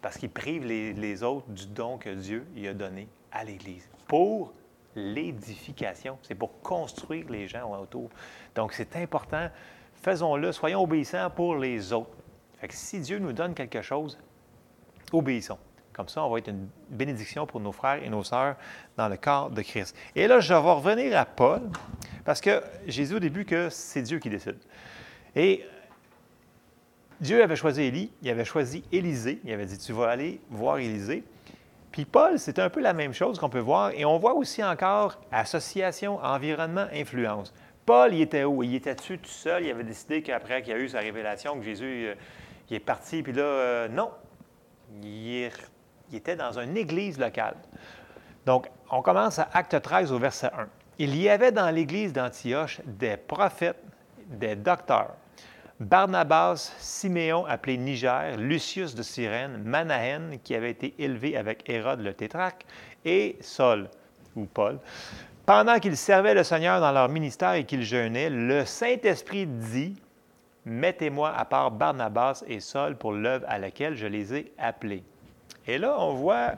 Parce 0.01 0.17
qu'ils 0.17 0.31
privent 0.31 0.65
les, 0.65 1.23
autres 1.23 1.47
du 1.49 1.67
don 1.67 1.99
que 1.99 2.09
Dieu 2.09 2.47
y 2.55 2.67
a 2.67 2.73
donné 2.73 3.07
à 3.31 3.43
l'Église. 3.43 3.87
Pour 4.07 4.53
l'édification. 4.95 6.17
C'est 6.23 6.33
pour 6.33 6.61
construire 6.61 7.29
les 7.29 7.47
gens 7.47 7.71
autour. 7.79 8.09
Donc, 8.55 8.73
c'est 8.73 8.95
important. 8.95 9.49
Faisons-le. 10.01 10.51
Soyons 10.51 10.81
obéissants 10.81 11.29
pour 11.29 11.55
les 11.55 11.93
autres. 11.93 12.09
Fait 12.59 12.67
que 12.67 12.73
si 12.73 12.99
Dieu 13.01 13.19
nous 13.19 13.31
donne 13.31 13.53
quelque 13.53 13.83
chose, 13.83 14.17
obéissons. 15.13 15.59
Comme 15.93 16.07
ça, 16.07 16.23
on 16.23 16.29
va 16.31 16.39
être 16.39 16.47
une 16.47 16.69
bénédiction 16.89 17.45
pour 17.45 17.59
nos 17.59 17.71
frères 17.71 18.03
et 18.03 18.09
nos 18.09 18.23
sœurs 18.23 18.55
dans 18.97 19.09
le 19.09 19.17
corps 19.17 19.51
de 19.51 19.61
Christ. 19.61 19.95
Et 20.15 20.27
là, 20.27 20.39
je 20.39 20.53
vais 20.53 20.59
revenir 20.59 21.15
à 21.17 21.25
Paul, 21.25 21.61
parce 22.25 22.41
que 22.41 22.63
j'ai 22.87 23.05
dit 23.05 23.13
au 23.13 23.19
début 23.19 23.45
que 23.45 23.69
c'est 23.69 24.01
Dieu 24.01 24.17
qui 24.17 24.29
décide. 24.29 24.57
Et 25.35 25.63
Dieu 27.21 27.43
avait 27.43 27.55
choisi 27.55 27.83
Élie, 27.83 28.11
il 28.21 28.29
avait 28.29 28.45
choisi 28.45 28.83
Élisée, 28.91 29.41
il 29.43 29.51
avait 29.51 29.65
dit, 29.65 29.77
tu 29.77 29.91
vas 29.91 30.09
aller 30.09 30.39
voir 30.49 30.77
Élisée. 30.77 31.23
Puis 31.91 32.05
Paul, 32.05 32.39
c'est 32.39 32.59
un 32.59 32.69
peu 32.69 32.81
la 32.81 32.93
même 32.93 33.13
chose 33.13 33.39
qu'on 33.39 33.49
peut 33.49 33.59
voir. 33.59 33.91
Et 33.91 34.05
on 34.05 34.17
voit 34.17 34.33
aussi 34.33 34.63
encore 34.63 35.19
association, 35.31 36.23
environnement, 36.23 36.85
influence. 36.93 37.53
Paul, 37.85 38.13
il 38.13 38.21
était 38.21 38.43
où? 38.43 38.61
Il 38.63 38.75
était-tu 38.75 39.17
tout 39.17 39.29
seul? 39.29 39.65
Il 39.65 39.71
avait 39.71 39.83
décidé 39.83 40.21
qu'après 40.21 40.61
qu'il 40.61 40.73
y 40.73 40.75
a 40.75 40.79
eu 40.79 40.89
sa 40.89 40.99
révélation, 40.99 41.57
que 41.57 41.63
Jésus 41.63 42.07
euh, 42.07 42.15
il 42.69 42.75
est 42.75 42.79
parti, 42.79 43.23
puis 43.23 43.33
là, 43.33 43.41
euh, 43.41 43.87
non. 43.87 44.11
Il, 45.01 45.49
était 46.13 46.35
dans 46.35 46.57
une 46.59 46.77
église 46.77 47.19
locale. 47.19 47.55
Donc, 48.45 48.67
on 48.89 49.01
commence 49.01 49.39
à 49.39 49.49
Acte 49.53 49.79
13 49.81 50.11
au 50.11 50.19
verset 50.19 50.47
1. 50.47 50.67
Il 50.99 51.15
y 51.15 51.29
avait 51.29 51.51
dans 51.51 51.69
l'église 51.69 52.13
d'Antioche 52.13 52.81
des 52.85 53.17
prophètes, 53.17 53.81
des 54.27 54.55
docteurs, 54.55 55.15
Barnabas, 55.79 56.73
Siméon 56.79 57.45
appelé 57.45 57.77
Niger, 57.77 58.35
Lucius 58.37 58.95
de 58.95 59.01
Cyrène, 59.01 59.63
Manahen 59.63 60.37
qui 60.43 60.53
avait 60.53 60.71
été 60.71 60.93
élevé 60.99 61.37
avec 61.37 61.69
Hérode 61.69 62.01
le 62.01 62.13
tétrarque, 62.13 62.65
et 63.05 63.37
Saul, 63.39 63.87
ou 64.35 64.43
Paul. 64.43 64.79
Pendant 65.45 65.79
qu'ils 65.79 65.95
servaient 65.95 66.33
le 66.33 66.43
Seigneur 66.43 66.81
dans 66.81 66.91
leur 66.91 67.07
ministère 67.07 67.53
et 67.53 67.63
qu'ils 67.63 67.83
jeûnaient, 67.83 68.29
le 68.29 68.65
Saint-Esprit 68.65 69.47
dit, 69.47 69.95
Mettez-moi 70.65 71.33
à 71.33 71.45
part 71.45 71.71
Barnabas 71.71 72.43
et 72.45 72.59
Saul 72.59 72.97
pour 72.97 73.13
l'œuvre 73.13 73.45
à 73.47 73.57
laquelle 73.57 73.95
je 73.95 74.05
les 74.05 74.33
ai 74.35 74.51
appelés. 74.57 75.03
Et 75.65 75.77
là, 75.77 75.95
on 75.97 76.13
voit 76.13 76.55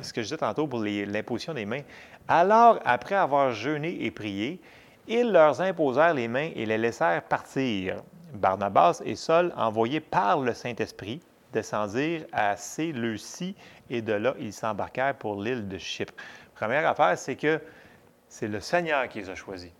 ce 0.00 0.12
que 0.12 0.22
je 0.22 0.26
disais 0.26 0.38
tantôt 0.38 0.66
pour 0.66 0.80
l'imposition 0.80 1.54
des 1.54 1.64
mains. 1.64 1.82
Alors, 2.26 2.80
après 2.84 3.14
avoir 3.14 3.52
jeûné 3.52 4.04
et 4.04 4.10
prié, 4.10 4.60
ils 5.06 5.30
leur 5.30 5.60
imposèrent 5.60 6.14
les 6.14 6.26
mains 6.26 6.50
et 6.56 6.66
les 6.66 6.78
laissèrent 6.78 7.22
partir. 7.22 8.02
Barnabas 8.32 9.02
et 9.04 9.14
Saul, 9.14 9.52
envoyés 9.56 10.00
par 10.00 10.40
le 10.40 10.52
Saint-Esprit, 10.52 11.20
descendirent 11.52 12.26
à 12.32 12.56
Séleucie 12.56 13.54
et 13.88 14.02
de 14.02 14.12
là, 14.12 14.34
ils 14.38 14.52
s'embarquèrent 14.52 15.14
pour 15.14 15.40
l'île 15.40 15.68
de 15.68 15.78
Chypre. 15.78 16.12
Première 16.54 16.88
affaire, 16.88 17.16
c'est 17.16 17.36
que 17.36 17.60
c'est 18.28 18.48
le 18.48 18.60
Seigneur 18.60 19.08
qui 19.08 19.20
les 19.20 19.30
a 19.30 19.34
choisis. 19.34 19.70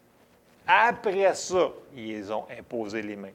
Après 0.66 1.34
ça, 1.34 1.70
ils 1.94 2.32
ont 2.32 2.46
imposé 2.58 3.02
les 3.02 3.16
mains. 3.16 3.34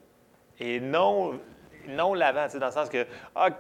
Et 0.59 0.79
non, 0.79 1.39
non 1.87 2.13
l'avant, 2.13 2.47
dans 2.59 2.65
le 2.65 2.71
sens 2.71 2.89
que, 2.89 3.03
OK, 3.35 3.57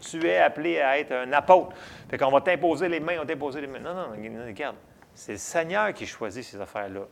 tu 0.00 0.26
es 0.26 0.38
appelé 0.38 0.80
à 0.80 0.98
être 0.98 1.12
un 1.12 1.32
apôtre. 1.32 1.72
Fait 2.08 2.18
qu'on 2.18 2.30
va 2.30 2.40
t'imposer 2.40 2.88
les 2.88 3.00
mains, 3.00 3.16
on 3.16 3.20
va 3.20 3.26
t'imposer 3.26 3.60
les 3.60 3.66
mains. 3.66 3.80
Non, 3.80 3.94
non, 3.94 4.10
regarde. 4.46 4.76
C'est 5.14 5.32
le 5.32 5.38
Seigneur 5.38 5.92
qui 5.92 6.06
choisit 6.06 6.44
ces 6.44 6.60
affaires-là 6.60 7.02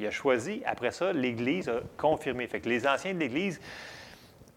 il 0.00 0.06
a 0.06 0.10
choisi, 0.10 0.62
après 0.64 0.90
ça, 0.90 1.12
l'Église 1.12 1.68
a 1.68 1.80
confirmé. 1.96 2.46
Fait 2.46 2.60
que 2.60 2.68
les 2.68 2.86
anciens 2.86 3.14
de 3.14 3.18
l'Église, 3.18 3.60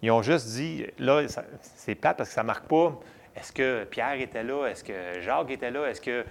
ils 0.01 0.11
ont 0.11 0.21
juste 0.21 0.47
dit, 0.47 0.85
là, 0.99 1.21
c'est 1.61 1.95
plate 1.95 2.17
parce 2.17 2.29
que 2.29 2.35
ça 2.35 2.41
ne 2.41 2.47
marque 2.47 2.67
pas. 2.67 2.99
Est-ce 3.35 3.51
que 3.51 3.83
Pierre 3.85 4.19
était 4.19 4.43
là? 4.43 4.67
Est-ce 4.67 4.83
que 4.83 5.21
Jacques 5.21 5.51
était 5.51 5.71
là? 5.71 5.87
Est-ce 5.87 6.01
que. 6.01 6.25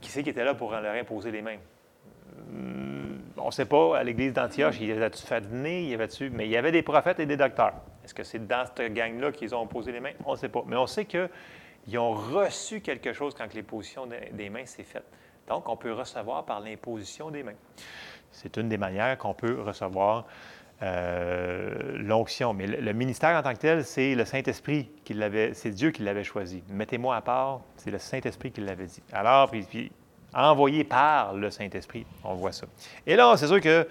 Qui 0.00 0.10
c'est 0.10 0.22
qui 0.22 0.30
était 0.30 0.44
là 0.44 0.54
pour 0.54 0.72
leur 0.72 0.94
imposer 0.94 1.30
les 1.30 1.42
mains? 1.42 1.58
Hmm, 2.50 3.18
on 3.36 3.46
ne 3.46 3.50
sait 3.50 3.66
pas, 3.66 3.98
à 3.98 4.02
l'église 4.02 4.32
d'Antioche, 4.32 4.80
il 4.80 4.90
avait-tu 4.90 5.24
fait 5.24 5.40
venir, 5.40 5.80
il 5.80 5.88
y 5.88 5.94
avait-tu. 5.94 6.30
Mais 6.30 6.46
il 6.46 6.50
y 6.50 6.56
avait 6.56 6.72
des 6.72 6.82
prophètes 6.82 7.20
et 7.20 7.26
des 7.26 7.36
docteurs. 7.36 7.74
Est-ce 8.04 8.14
que 8.14 8.24
c'est 8.24 8.46
dans 8.46 8.64
cette 8.66 8.92
gang-là 8.92 9.30
qu'ils 9.30 9.54
ont 9.54 9.66
posé 9.66 9.92
les 9.92 10.00
mains? 10.00 10.12
On 10.24 10.32
ne 10.32 10.36
sait 10.36 10.48
pas. 10.48 10.64
Mais 10.66 10.76
on 10.76 10.86
sait 10.86 11.04
qu'ils 11.04 11.98
ont 11.98 12.12
reçu 12.12 12.80
quelque 12.80 13.12
chose 13.12 13.34
quand 13.34 13.52
l'imposition 13.54 14.08
des 14.32 14.50
mains 14.50 14.66
s'est 14.66 14.84
faite. 14.84 15.06
Donc, 15.48 15.68
on 15.68 15.76
peut 15.76 15.92
recevoir 15.92 16.44
par 16.44 16.60
l'imposition 16.60 17.30
des 17.30 17.42
mains. 17.42 17.56
C'est 18.32 18.56
une 18.56 18.68
des 18.68 18.78
manières 18.78 19.18
qu'on 19.18 19.34
peut 19.34 19.60
recevoir 19.60 20.26
euh, 20.82 21.96
l'onction. 21.98 22.54
Mais 22.54 22.66
le, 22.66 22.92
ministère 22.92 23.38
en 23.38 23.42
tant 23.42 23.52
que 23.54 23.58
tel, 23.58 23.84
c'est 23.84 24.16
le 24.16 24.24
Saint-Esprit 24.24 24.90
qui 25.04 25.14
l'avait, 25.14 25.54
c'est 25.54 25.70
Dieu 25.70 25.92
qui 25.92 26.02
l'avait 26.02 26.24
choisi. 26.24 26.64
Mettez-moi 26.68 27.14
à 27.14 27.20
part, 27.20 27.60
c'est 27.76 27.92
le 27.92 27.98
Saint-Esprit 27.98 28.50
qui 28.50 28.62
l'avait 28.62 28.86
dit. 28.86 29.02
Alors, 29.12 29.52
envoyé 30.34 30.82
par 30.82 31.34
le 31.34 31.50
Saint-Esprit, 31.50 32.04
on 32.24 32.34
voit 32.34 32.50
ça. 32.50 32.66
Et 33.06 33.14
là, 33.14 33.36
c'est 33.36 33.46
sûr 33.46 33.60
que, 33.60 33.86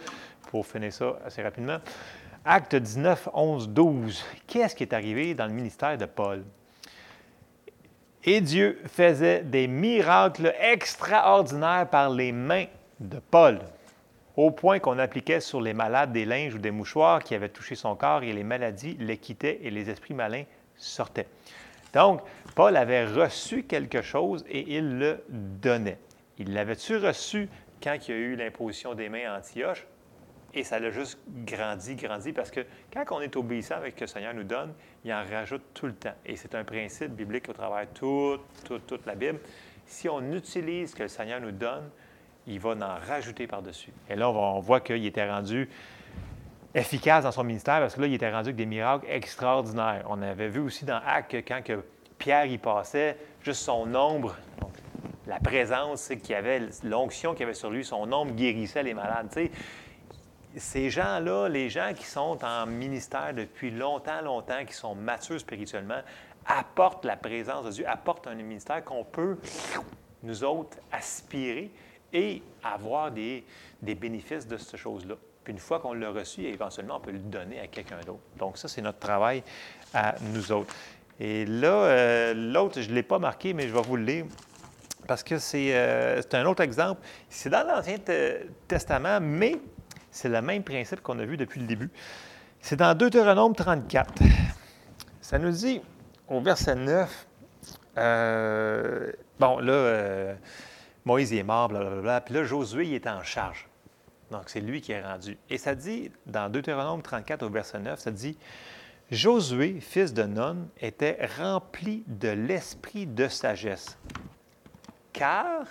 pour 0.50 0.66
finir 0.66 0.92
ça 0.92 1.14
assez 1.26 1.42
rapidement, 1.42 1.78
Acte 2.44 2.76
19, 2.76 3.30
11, 3.34 3.70
12, 3.70 4.26
qu'est-ce 4.48 4.76
qui 4.76 4.84
est 4.84 4.94
arrivé 4.94 5.34
dans 5.34 5.46
le 5.46 5.54
ministère 5.54 5.98
de 5.98 6.06
Paul? 6.06 6.44
Et 8.24 8.42
Dieu 8.42 8.80
faisait 8.88 9.44
des 9.44 9.68
miracles 9.68 10.54
extraordinaires 10.60 11.88
par 11.90 12.10
les 12.10 12.32
mains 12.32 12.66
de 13.00 13.20
Paul 13.20 13.60
au 14.42 14.50
point 14.50 14.80
qu'on 14.80 14.98
appliquait 14.98 15.40
sur 15.40 15.62
les 15.62 15.76
malades 15.76 16.12
des 16.12 16.26
linges 16.26 16.56
ou 16.56 16.58
des 16.58 16.72
mouchoirs 16.72 17.24
qui 17.24 17.36
avaient 17.36 17.50
touché 17.50 17.76
son 17.76 17.96
corps 17.96 18.24
et 18.24 18.34
les 18.34 18.44
maladies 18.44 18.98
les 19.00 19.18
quittaient 19.18 19.60
et 19.62 19.70
les 19.70 19.88
esprits 19.92 20.16
malins 20.16 20.46
sortaient. 20.76 21.28
Donc, 21.94 22.22
Paul 22.56 22.76
avait 22.76 23.06
reçu 23.06 23.64
quelque 23.64 24.02
chose 24.02 24.44
et 24.50 24.78
il 24.78 24.98
le 24.98 25.24
donnait. 25.30 26.00
Il 26.40 26.54
l'avait-tu 26.54 26.98
reçu 26.98 27.50
quand 27.84 27.96
il 28.08 28.12
y 28.12 28.14
a 28.16 28.18
eu 28.18 28.36
l'imposition 28.36 28.96
des 28.96 29.10
mains 29.10 29.32
à 29.32 29.38
Antioche? 29.38 29.86
Et 30.56 30.64
ça 30.64 30.80
l'a 30.80 30.90
juste 30.90 31.20
grandi, 31.46 31.96
grandi, 31.96 32.34
parce 32.34 32.50
que 32.50 32.62
quand 32.92 33.06
on 33.12 33.22
est 33.22 33.36
obéissant 33.36 33.76
avec 33.76 33.94
ce 33.94 34.00
que 34.00 34.04
le 34.06 34.08
Seigneur 34.08 34.34
nous 34.34 34.44
donne, 34.44 34.74
il 35.06 35.14
en 35.14 35.24
rajoute 35.24 35.62
tout 35.76 35.86
le 35.86 35.94
temps. 35.94 36.16
Et 36.26 36.36
c'est 36.36 36.56
un 36.56 36.64
principe 36.64 37.12
biblique 37.12 37.48
au 37.48 37.54
travers 37.54 37.86
de 37.86 37.94
toute, 37.94 38.42
toute, 38.66 38.88
toute 38.88 39.06
la 39.06 39.14
Bible. 39.14 39.40
Si 39.86 40.10
on 40.10 40.34
utilise 40.34 40.92
ce 40.92 40.96
que 40.96 41.04
le 41.04 41.10
Seigneur 41.10 41.40
nous 41.40 41.52
donne, 41.52 41.90
il 42.48 42.60
va 42.60 42.72
en 42.72 43.08
rajouter 43.08 43.48
par-dessus. 43.48 43.92
Et 44.10 44.16
là, 44.16 44.30
on, 44.30 44.60
voit 44.60 44.80
qu'il 44.80 45.06
était 45.06 45.30
rendu 45.30 45.70
efficace 46.74 47.24
dans 47.24 47.32
son 47.32 47.44
ministère 47.44 47.80
parce 47.80 47.96
que 47.96 48.02
là, 48.02 48.08
il 48.08 48.14
était 48.14 48.32
rendu 48.32 48.50
avec 48.50 48.56
des 48.56 48.66
miracles 48.66 49.06
extraordinaires. 49.10 50.06
On 50.10 50.22
avait 50.22 50.48
vu 50.48 50.60
aussi 50.60 50.86
dans 50.86 51.02
Actes 51.06 51.32
que 51.32 51.38
quand 51.38 51.62
que 51.64 51.84
Pierre 52.18 52.46
y 52.46 52.58
passait, 52.58 53.18
juste 53.42 53.62
son 53.62 53.94
ombre, 53.96 54.36
la 55.28 55.40
présence 55.40 56.12
qu'il 56.24 56.36
avait, 56.36 56.62
l'onction 56.84 57.34
qu'il 57.34 57.44
avait 57.44 57.54
sur 57.54 57.70
lui, 57.70 57.86
son 57.86 58.12
ombre 58.12 58.34
guérissait 58.34 58.84
les 58.84 58.94
malades. 58.94 59.30
ces 60.56 60.90
gens-là, 60.90 61.48
les 61.48 61.70
gens 61.70 61.94
qui 61.96 62.06
sont 62.06 62.38
en 62.44 62.66
ministère 62.66 63.34
depuis 63.34 63.72
longtemps, 63.72 64.22
longtemps, 64.22 64.66
qui 64.66 64.74
sont 64.74 64.96
matures 64.96 65.40
spirituellement, 65.40 66.02
apportent 66.46 67.06
la 67.06 67.16
présence 67.16 67.66
de 67.66 67.72
Dieu, 67.72 67.88
apportent 67.88 68.28
un 68.28 68.36
ministère 68.36 68.84
qu'on 68.84 69.04
peut, 69.04 69.38
nous 70.24 70.44
autres, 70.44 70.78
aspirer 70.92 71.72
et 72.14 72.42
avoir 72.64 73.12
des, 73.12 73.44
bénéfices 73.82 74.48
de 74.48 74.58
cette 74.58 74.78
chose-là. 74.78 75.16
Puis 75.44 75.54
une 75.54 75.60
fois 75.60 75.80
qu'on 75.80 75.94
l'a 75.94 76.12
reçu, 76.12 76.44
éventuellement, 76.44 76.98
on 76.98 77.00
peut 77.00 77.12
le 77.12 77.20
donner 77.20 77.60
à 77.60 77.68
quelqu'un 77.68 78.00
d'autre. 78.06 78.22
Donc 78.38 78.58
ça, 78.58 78.68
c'est 78.68 78.82
notre 78.82 79.00
travail 79.00 79.44
à 79.94 80.16
nous 80.34 80.52
autres. 80.52 80.74
Et 81.20 81.46
là, 81.46 81.68
euh, 81.68 82.34
l'autre, 82.34 82.82
je 82.82 82.90
ne 82.90 82.96
l'ai 82.96 83.04
pas 83.04 83.20
marqué, 83.20 83.54
mais 83.54 83.68
je 83.68 83.74
vais 83.74 83.82
vous 83.82 83.96
le 83.96 84.04
lire 84.04 84.26
parce 85.08 85.24
que 85.24 85.40
c'est 85.40 85.72
euh, 85.74 86.22
un 86.34 86.46
autre 86.46 86.62
exemple. 86.62 87.02
C'est 87.30 87.50
dans 87.50 87.66
l'Ancien 87.68 87.98
Testament, 88.68 89.20
mais 89.20 89.58
c'est 90.12 90.30
le 90.30 90.42
même 90.42 90.64
principe 90.64 91.02
qu'on 91.02 91.18
a 91.20 91.26
vu 91.26 91.38
depuis 91.38 91.60
le 91.60 91.68
début. 91.68 91.90
C'est 92.60 92.76
dans 92.76 92.96
Deutéronome 92.96 93.56
34. 93.56 94.14
Ça 95.22 95.40
nous 95.40 95.52
dit 95.52 95.82
au 96.28 96.40
verset 96.42 96.76
9, 96.76 97.28
euh, 97.98 99.12
bon, 99.40 99.60
là, 99.60 100.36
Moïse 101.06 101.34
est 101.34 101.44
mort, 101.44 101.70
blablabla. 101.70 102.22
Puis 102.22 102.34
là, 102.36 102.44
Josué, 102.44 102.86
il 102.86 102.94
est 102.94 103.08
en 103.08 103.24
charge. 103.24 103.68
Donc, 104.32 104.44
c'est 104.48 104.62
lui 104.62 104.82
qui 104.82 104.92
est 104.94 105.02
rendu. 105.02 105.38
Et 105.50 105.58
ça 105.58 105.76
dit, 105.76 106.12
dans 106.26 106.50
Deutéronome 106.50 107.02
34 107.02 107.44
au 107.44 107.50
verset 107.50 107.80
9, 107.80 108.00
ça 108.00 108.12
dit 108.12 108.38
Josué, 109.12 109.80
fils 109.82 110.14
de 110.14 110.24
Nun, 110.24 110.68
était 110.80 111.20
rempli 111.38 112.04
de 112.08 112.30
l'esprit 112.30 113.06
de 113.06 113.28
sagesse, 113.28 113.98
car 115.12 115.66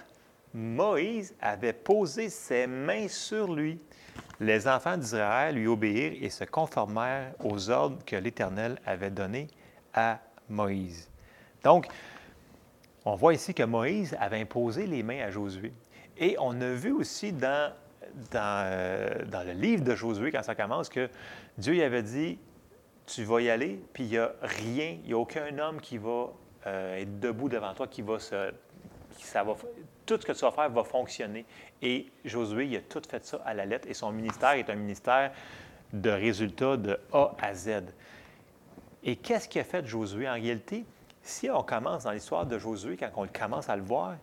Moïse 0.53 1.35
avait 1.41 1.73
posé 1.73 2.29
ses 2.29 2.67
mains 2.67 3.09
sur 3.09 3.55
lui. 3.55 3.81
les 4.41 4.67
enfants 4.69 4.97
d'Israël 4.97 5.55
lui 5.55 5.67
obéirent 5.67 6.23
et 6.23 6.31
se 6.31 6.45
conformèrent 6.45 7.33
aux 7.45 7.71
ordres 7.71 8.05
que 8.05 8.17
l'Éternel 8.17 8.79
avait 8.85 9.11
donnés 9.11 9.49
à 9.95 10.19
Moïse. 10.49 11.09
Donc, 11.63 11.87
on 13.05 13.15
voit 13.15 13.35
ici 13.35 13.55
que 13.55 13.63
Moïse 13.63 14.17
avait 14.21 14.41
imposé 14.41 14.87
les 14.87 15.03
mains 15.03 15.21
à 15.21 15.31
Josué. 15.31 15.73
Et 16.19 16.37
on 16.39 16.61
a 16.61 16.73
vu 16.73 16.93
aussi 16.93 17.33
dans, 17.33 17.73
euh, 18.35 19.09
le 19.45 19.53
livre 19.53 19.83
de 19.85 19.95
Josué, 19.95 20.31
quand 20.31 20.43
ça 20.43 20.55
commence, 20.55 20.89
que 20.89 21.09
Dieu 21.57 21.83
avait 21.83 22.03
dit, 22.03 22.39
tu 23.07 23.25
vas 23.25 23.41
y 23.41 23.51
aller, 23.51 23.81
puis 23.93 24.05
il 24.05 24.11
n'y 24.11 24.19
a 24.19 24.33
rien, 24.43 24.99
il 25.03 25.09
n'y 25.09 25.13
a 25.13 25.19
aucun 25.19 25.59
homme 25.59 25.81
qui 25.81 25.99
va 25.99 26.29
euh, 26.67 26.99
être 26.99 27.21
debout 27.21 27.49
devant 27.49 27.73
toi, 27.75 27.87
qui 27.87 28.03
va 28.03 28.19
se... 28.19 28.53
ça 29.19 29.43
va, 29.43 29.55
tout 30.05 30.21
ce 30.21 30.27
que 30.27 30.33
tu 30.33 30.41
vas 30.41 30.51
faire 30.51 30.71
va 30.71 30.85
fonctionner. 30.85 31.47
Et 31.81 32.07
Josué, 32.25 32.67
il 32.67 32.77
a 32.77 32.81
tout 32.81 33.03
fait 33.09 33.25
ça 33.25 33.41
à 33.47 33.55
la 33.55 33.65
lettre, 33.65 33.89
et 33.89 33.95
son 33.95 34.13
ministère 34.13 34.53
est 34.53 34.69
un 34.69 34.75
ministère 34.75 35.33
de 35.93 36.11
résultats 36.11 36.77
de 36.77 36.99
A 37.13 37.35
à 37.41 37.55
Z. 37.55 37.83
Et 39.03 39.17
qu'est-ce 39.17 39.49
qui 39.49 39.59
a 39.59 39.65
fait 39.65 39.87
Josué? 39.87 40.29
En 40.29 40.35
réalité? 40.35 40.85
Si 41.23 41.51
on 41.51 41.63
commence 41.63 42.05
dans 42.05 42.13
l'histoire 42.13 42.47
de 42.47 42.59
Josué, 42.59 42.97
quand 42.97 43.11
on 43.17 43.27
commence 43.27 43.69
à 43.69 43.77
le 43.77 43.83
voir, 43.83 44.17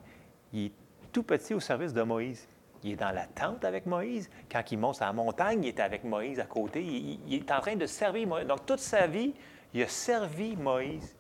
il 0.53 0.65
est 0.65 0.71
tout 1.12 1.23
petit 1.23 1.53
au 1.53 1.60
service 1.60 1.93
de 1.93 2.01
Moïse. 2.01 2.47
Il 2.83 2.91
est 2.91 2.95
dans 2.95 3.12
la 3.12 3.25
tente 3.25 3.65
avec 3.65 3.86
Moïse. 3.86 4.29
Quand 4.51 4.71
il 4.71 4.77
monte 4.77 5.01
à 5.01 5.05
la 5.05 5.13
montagne, 5.13 5.63
il 5.63 5.67
est 5.69 5.79
avec 5.79 6.03
Moïse 6.03 6.39
à 6.39 6.45
côté. 6.45 6.83
Il, 6.83 7.33
est 7.33 7.51
en 7.51 7.60
train 7.60 7.75
de 7.75 7.86
servir 7.86 8.27
Moïse. 8.27 8.47
Donc, 8.47 8.65
toute 8.65 8.79
sa 8.79 9.07
vie, 9.07 9.33
il 9.73 9.83
a 9.83 9.88
servi 9.88 10.55
Moïse. 10.55 11.15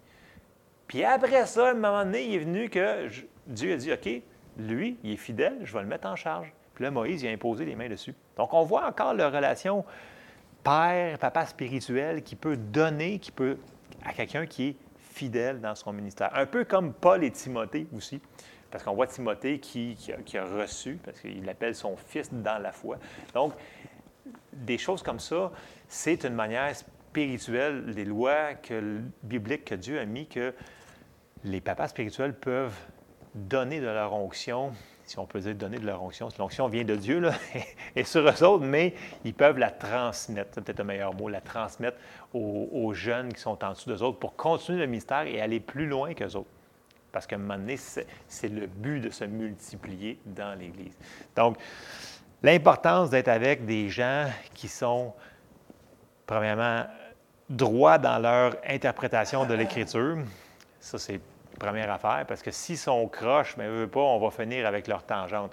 Puis 0.87 1.03
après 1.03 1.45
ça, 1.45 1.67
à 1.67 1.71
un 1.71 1.73
moment 1.73 2.03
donné, 2.05 2.25
il 2.25 2.35
est 2.35 2.39
venu 2.39 2.69
que 2.69 3.09
Dieu 3.45 3.73
a 3.73 3.77
dit, 3.77 3.91
OK, 3.91 4.09
lui, 4.57 4.97
il 5.03 5.13
est 5.13 5.17
fidèle, 5.17 5.59
je 5.63 5.73
vais 5.73 5.81
le 5.81 5.87
mettre 5.87 6.07
en 6.07 6.15
charge. 6.15 6.53
Puis 6.73 6.83
là, 6.83 6.91
Moïse, 6.91 7.23
il 7.23 7.27
a 7.27 7.31
imposé 7.31 7.65
les 7.65 7.75
mains 7.75 7.89
dessus. 7.89 8.13
Donc, 8.37 8.53
on 8.53 8.63
voit 8.63 8.87
encore 8.87 9.13
la 9.13 9.29
relation 9.29 9.83
père, 10.63 11.17
papa 11.17 11.45
spirituel 11.45 12.23
qui 12.23 12.35
peut 12.35 12.55
donner, 12.55 13.19
qui 13.19 13.31
peut 13.31 13.57
à 14.05 14.13
quelqu'un 14.13 14.45
qui 14.45 14.69
est 14.69 14.75
fidèle 15.17 15.59
dans 15.59 15.75
son 15.75 15.91
ministère. 15.93 16.29
Un 16.33 16.45
peu 16.45 16.63
comme 16.63 16.93
Paul 16.93 17.23
et 17.23 17.31
Timothée 17.31 17.87
aussi. 17.95 18.21
Parce 18.69 18.83
qu'on 18.83 18.93
voit 18.93 19.07
Timothée 19.07 19.59
qui, 19.59 19.97
a, 20.11 20.45
reçu, 20.45 20.99
parce 21.03 21.19
qu'il 21.19 21.43
l'appelle 21.45 21.73
son 21.73 21.95
fils 21.95 22.31
dans 22.31 22.61
la 22.61 22.71
foi. 22.71 22.97
Donc, 23.33 23.53
des 24.53 24.77
choses 24.77 25.01
comme 25.01 25.19
ça, 25.19 25.51
c'est 25.87 26.25
une 26.25 26.33
manière 26.33 26.75
spirituelle, 26.75 27.93
des 27.95 28.05
lois 28.05 28.55
que, 28.55 29.01
bibliques 29.23 29.65
que 29.65 29.75
Dieu 29.75 29.99
a 29.99 30.05
mis, 30.05 30.27
que 30.27 30.53
les 31.43 31.61
papas 31.61 31.87
spirituels 31.87 32.33
peuvent 32.33 32.77
donner 33.33 33.79
de 33.79 33.85
leur 33.85 34.13
onction, 34.13 34.73
si 35.07 35.17
on 35.19 35.25
peut 35.25 35.39
dire 35.39 35.55
donner 35.55 35.79
de 35.79 35.85
leur 35.85 36.03
onction. 36.03 36.27
L'onction 36.37 36.67
vient 36.67 36.83
de 36.83 36.95
Dieu 36.95 37.19
là, 37.19 37.31
et 37.95 38.03
sur 38.03 38.27
eux 38.27 38.43
autres, 38.43 38.65
mais 38.65 38.93
ils 39.23 39.33
peuvent 39.33 39.57
la 39.57 39.71
transmettre, 39.71 40.49
c'est 40.53 40.63
peut-être 40.63 40.81
un 40.81 40.83
meilleur 40.83 41.13
mot, 41.13 41.29
la 41.29 41.41
transmettre 41.41 41.97
aux, 42.33 42.93
jeunes 42.93 43.33
qui 43.33 43.41
sont 43.41 43.63
en 43.63 43.71
dessous 43.71 43.89
d'eux 43.89 44.03
autres 44.03 44.19
pour 44.19 44.35
continuer 44.35 44.79
le 44.79 44.87
mystère 44.87 45.21
et 45.21 45.41
aller 45.41 45.59
plus 45.59 45.87
loin 45.87 46.13
qu'eux 46.13 46.35
autres. 46.35 46.49
Parce 47.11 47.25
qu'à 47.25 47.37
un 47.37 47.39
moment 47.39 47.57
donné, 47.57 47.77
c'est 47.77 48.49
le 48.49 48.67
but 48.67 48.99
de 48.99 49.09
se 49.09 49.23
multiplier 49.23 50.19
dans 50.25 50.59
l'Église. 50.59 50.95
Donc, 51.35 51.57
l'importance 52.43 53.09
d'être 53.09 53.29
avec 53.29 53.65
des 53.65 53.89
gens 53.89 54.27
qui 54.53 54.67
sont, 54.67 55.13
premièrement, 56.25 56.85
droits 57.49 57.97
dans 57.97 58.19
leur 58.19 58.57
interprétation 58.67 59.45
de 59.45 59.53
l'Écriture, 59.53 60.17
ça 60.79 60.97
c'est 60.97 61.21
première 61.57 61.91
affaire, 61.91 62.25
parce 62.27 62.41
que 62.41 62.51
s'ils 62.51 62.77
sont 62.77 63.07
croches, 63.07 63.55
mais 63.57 63.67
eux 63.67 63.87
pas, 63.87 63.99
on 63.99 64.19
va 64.19 64.31
finir 64.31 64.65
avec 64.65 64.87
leur 64.87 65.03
tangente. 65.03 65.51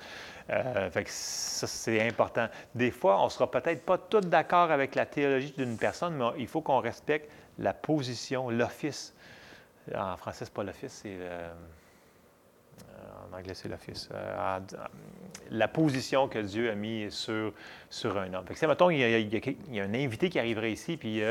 Euh, 0.51 0.91
fait 0.91 1.05
que 1.05 1.11
ça, 1.11 1.67
c'est 1.67 2.07
important. 2.07 2.49
Des 2.75 2.91
fois, 2.91 3.21
on 3.21 3.25
ne 3.25 3.31
sera 3.31 3.51
peut-être 3.51 3.85
pas 3.85 3.97
tous 3.97 4.21
d'accord 4.21 4.71
avec 4.71 4.95
la 4.95 5.07
théologie 5.07 5.55
d'une 5.57 5.79
personne, 5.79 6.17
mais 6.17 6.27
il 6.39 6.47
faut 6.47 6.61
qu'on 6.61 6.81
respecte 6.81 7.31
la 7.59 7.73
position, 7.73 8.51
l'office. 8.51 9.15
En 9.95 10.17
français, 10.17 10.45
ce 10.45 10.51
pas 10.51 10.63
l'office, 10.63 11.01
c'est. 11.03 11.17
Euh, 11.17 11.49
en 13.31 13.37
anglais, 13.37 13.55
c'est 13.55 13.69
l'office. 13.69 14.09
Euh, 14.13 14.59
la 15.51 15.69
position 15.69 16.29
que 16.29 16.39
Dieu 16.39 16.71
a 16.71 16.75
mis 16.75 17.11
sur, 17.11 17.53
sur 17.89 18.19
un 18.19 18.33
homme. 18.35 18.47
Fait 18.47 18.55
que, 18.55 18.67
mettons, 18.67 18.91
y, 18.91 19.03
a, 19.03 19.19
il, 19.19 19.33
y 19.71 19.81
a, 19.81 19.85
un 19.85 19.95
invité 19.95 20.29
qui 20.29 20.39
arriverait 20.39 20.73
ici, 20.73 20.97
puis 20.97 21.23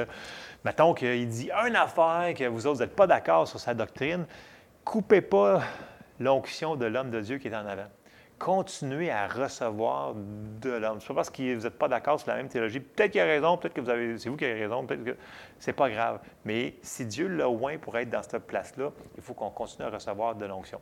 mettons 0.63 0.93
qu'il 0.93 1.27
dit 1.27 1.51
une 1.51 1.75
affaire 1.75 2.33
que 2.35 2.47
vous 2.47 2.65
autres 2.67 2.79
n'êtes 2.79 2.95
pas 2.95 3.07
d'accord 3.07 3.47
sur 3.47 3.59
sa 3.59 3.73
doctrine, 3.73 4.25
coupez 4.83 5.21
pas 5.21 5.63
l'onction 6.19 6.75
de 6.75 6.85
l'homme 6.85 7.11
de 7.11 7.21
Dieu 7.21 7.37
qui 7.37 7.47
est 7.47 7.55
en 7.55 7.65
avant. 7.65 7.87
Continuez 8.39 9.09
à 9.09 9.27
recevoir 9.27 10.13
de 10.15 10.71
l'homme. 10.71 10.99
Ce 10.99 11.05
n'est 11.05 11.07
pas 11.09 11.13
parce 11.15 11.29
que 11.29 11.55
vous 11.55 11.63
n'êtes 11.63 11.77
pas 11.77 11.87
d'accord 11.87 12.19
sur 12.19 12.29
la 12.29 12.35
même 12.35 12.49
théologie. 12.49 12.79
Peut-être 12.79 13.11
qu'il 13.11 13.21
a 13.21 13.25
raison, 13.25 13.57
peut-être 13.57 13.73
que 13.73 13.81
vous 13.81 13.89
avez, 13.89 14.17
c'est 14.17 14.29
vous 14.29 14.35
qui 14.35 14.43
avez 14.43 14.59
raison, 14.59 14.85
peut-être 14.85 15.03
que 15.03 15.17
c'est 15.59 15.73
pas 15.73 15.89
grave. 15.89 16.19
Mais 16.43 16.75
si 16.81 17.05
Dieu 17.05 17.27
l'a 17.27 17.49
oint 17.49 17.77
pour 17.77 17.97
être 17.97 18.09
dans 18.09 18.23
cette 18.23 18.45
place-là, 18.45 18.91
il 19.15 19.23
faut 19.23 19.33
qu'on 19.33 19.49
continue 19.49 19.87
à 19.87 19.89
recevoir 19.89 20.35
de 20.35 20.45
l'onction. 20.45 20.81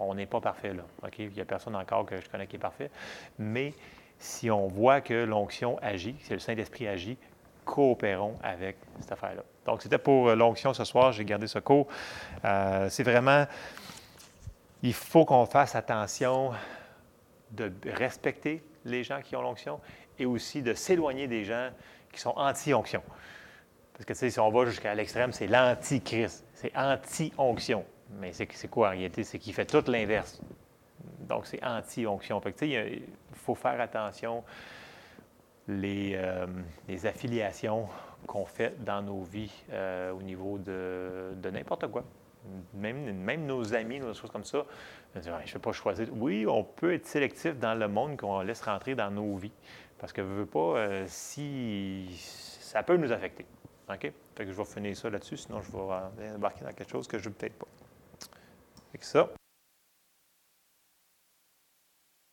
On 0.00 0.14
n'est 0.14 0.26
pas 0.26 0.40
parfait 0.40 0.72
là. 0.72 0.82
OK? 1.04 1.18
Il 1.18 1.30
n'y 1.30 1.40
a 1.40 1.44
personne 1.44 1.76
encore 1.76 2.06
que 2.06 2.20
je 2.20 2.28
connais 2.28 2.46
qui 2.46 2.56
est 2.56 2.60
parfait. 2.60 2.90
Mais 3.38 3.74
si 4.18 4.50
on 4.50 4.66
voit 4.66 5.00
que 5.00 5.24
l'onction 5.24 5.78
agit, 5.80 6.16
si 6.20 6.32
le 6.32 6.38
Saint-Esprit 6.38 6.88
agit, 6.88 7.18
coopérons 7.68 8.34
avec 8.42 8.76
cette 9.00 9.12
affaire-là. 9.12 9.42
Donc, 9.66 9.82
c'était 9.82 9.98
pour 9.98 10.28
euh, 10.28 10.34
l'onction 10.34 10.72
ce 10.72 10.84
soir. 10.84 11.12
J'ai 11.12 11.24
gardé 11.24 11.46
ce 11.46 11.58
cours. 11.58 11.86
Euh, 12.44 12.88
c'est 12.88 13.02
vraiment, 13.02 13.44
il 14.82 14.94
faut 14.94 15.26
qu'on 15.26 15.44
fasse 15.44 15.74
attention 15.74 16.52
de 17.50 17.70
respecter 17.84 18.64
les 18.84 19.04
gens 19.04 19.20
qui 19.20 19.36
ont 19.36 19.42
l'onction 19.42 19.80
et 20.18 20.24
aussi 20.24 20.62
de 20.62 20.72
s'éloigner 20.72 21.28
des 21.28 21.44
gens 21.44 21.68
qui 22.10 22.20
sont 22.20 22.32
anti-onction. 22.36 23.02
Parce 23.92 24.06
que, 24.06 24.12
tu 24.14 24.18
sais, 24.18 24.30
si 24.30 24.40
on 24.40 24.50
va 24.50 24.64
jusqu'à 24.64 24.94
l'extrême, 24.94 25.32
c'est 25.32 25.46
l'anti-Christ. 25.46 26.46
C'est 26.54 26.72
anti-onction. 26.74 27.84
Mais 28.18 28.32
c'est 28.32 28.68
quoi 28.68 28.88
en 28.88 28.90
réalité? 28.92 29.24
C'est 29.24 29.38
qu'il 29.38 29.52
fait 29.52 29.66
tout 29.66 29.84
l'inverse. 29.90 30.40
Donc, 31.20 31.46
c'est 31.46 31.62
anti-onction. 31.62 32.40
Fait 32.40 32.52
que, 32.52 32.58
tu 32.58 32.70
sais, 32.70 32.92
il 32.92 33.02
faut 33.34 33.54
faire 33.54 33.78
attention 33.80 34.42
les, 35.68 36.12
euh, 36.14 36.46
les 36.88 37.06
affiliations 37.06 37.86
qu'on 38.26 38.46
fait 38.46 38.82
dans 38.82 39.02
nos 39.02 39.22
vies 39.22 39.52
euh, 39.70 40.12
au 40.12 40.22
niveau 40.22 40.58
de, 40.58 41.34
n'importe 41.50 41.86
quoi. 41.88 42.04
Même, 42.74 43.14
même, 43.14 43.46
nos 43.46 43.74
amis, 43.74 44.00
des 44.00 44.14
choses 44.14 44.30
comme 44.30 44.44
ça, 44.44 44.64
je 45.14 45.28
ne 45.28 45.36
vais 45.36 45.58
pas 45.58 45.72
choisir. 45.72 46.08
Oui, 46.12 46.46
on 46.46 46.64
peut 46.64 46.94
être 46.94 47.06
sélectif 47.06 47.58
dans 47.58 47.74
le 47.74 47.88
monde 47.88 48.16
qu'on 48.16 48.40
laisse 48.40 48.62
rentrer 48.62 48.94
dans 48.94 49.10
nos 49.10 49.36
vies. 49.36 49.52
Parce 49.98 50.12
que 50.12 50.22
je 50.22 50.28
veux 50.28 50.46
pas, 50.46 50.58
euh, 50.58 51.04
si 51.08 52.08
ça 52.60 52.82
peut 52.82 52.96
nous 52.96 53.12
affecter. 53.12 53.44
OK? 53.90 54.00
Fait 54.00 54.44
que 54.44 54.52
je 54.52 54.56
vais 54.56 54.64
finir 54.64 54.96
ça 54.96 55.10
là-dessus, 55.10 55.36
sinon 55.36 55.60
je 55.60 55.70
vais 55.72 56.34
embarquer 56.34 56.64
dans 56.64 56.72
quelque 56.72 56.90
chose 56.90 57.08
que 57.08 57.18
je 57.18 57.24
ne 57.24 57.28
veux 57.30 57.34
peut-être 57.34 57.58
pas. 57.58 57.66
Fait 58.92 58.98
que 58.98 59.04
ça. 59.04 59.28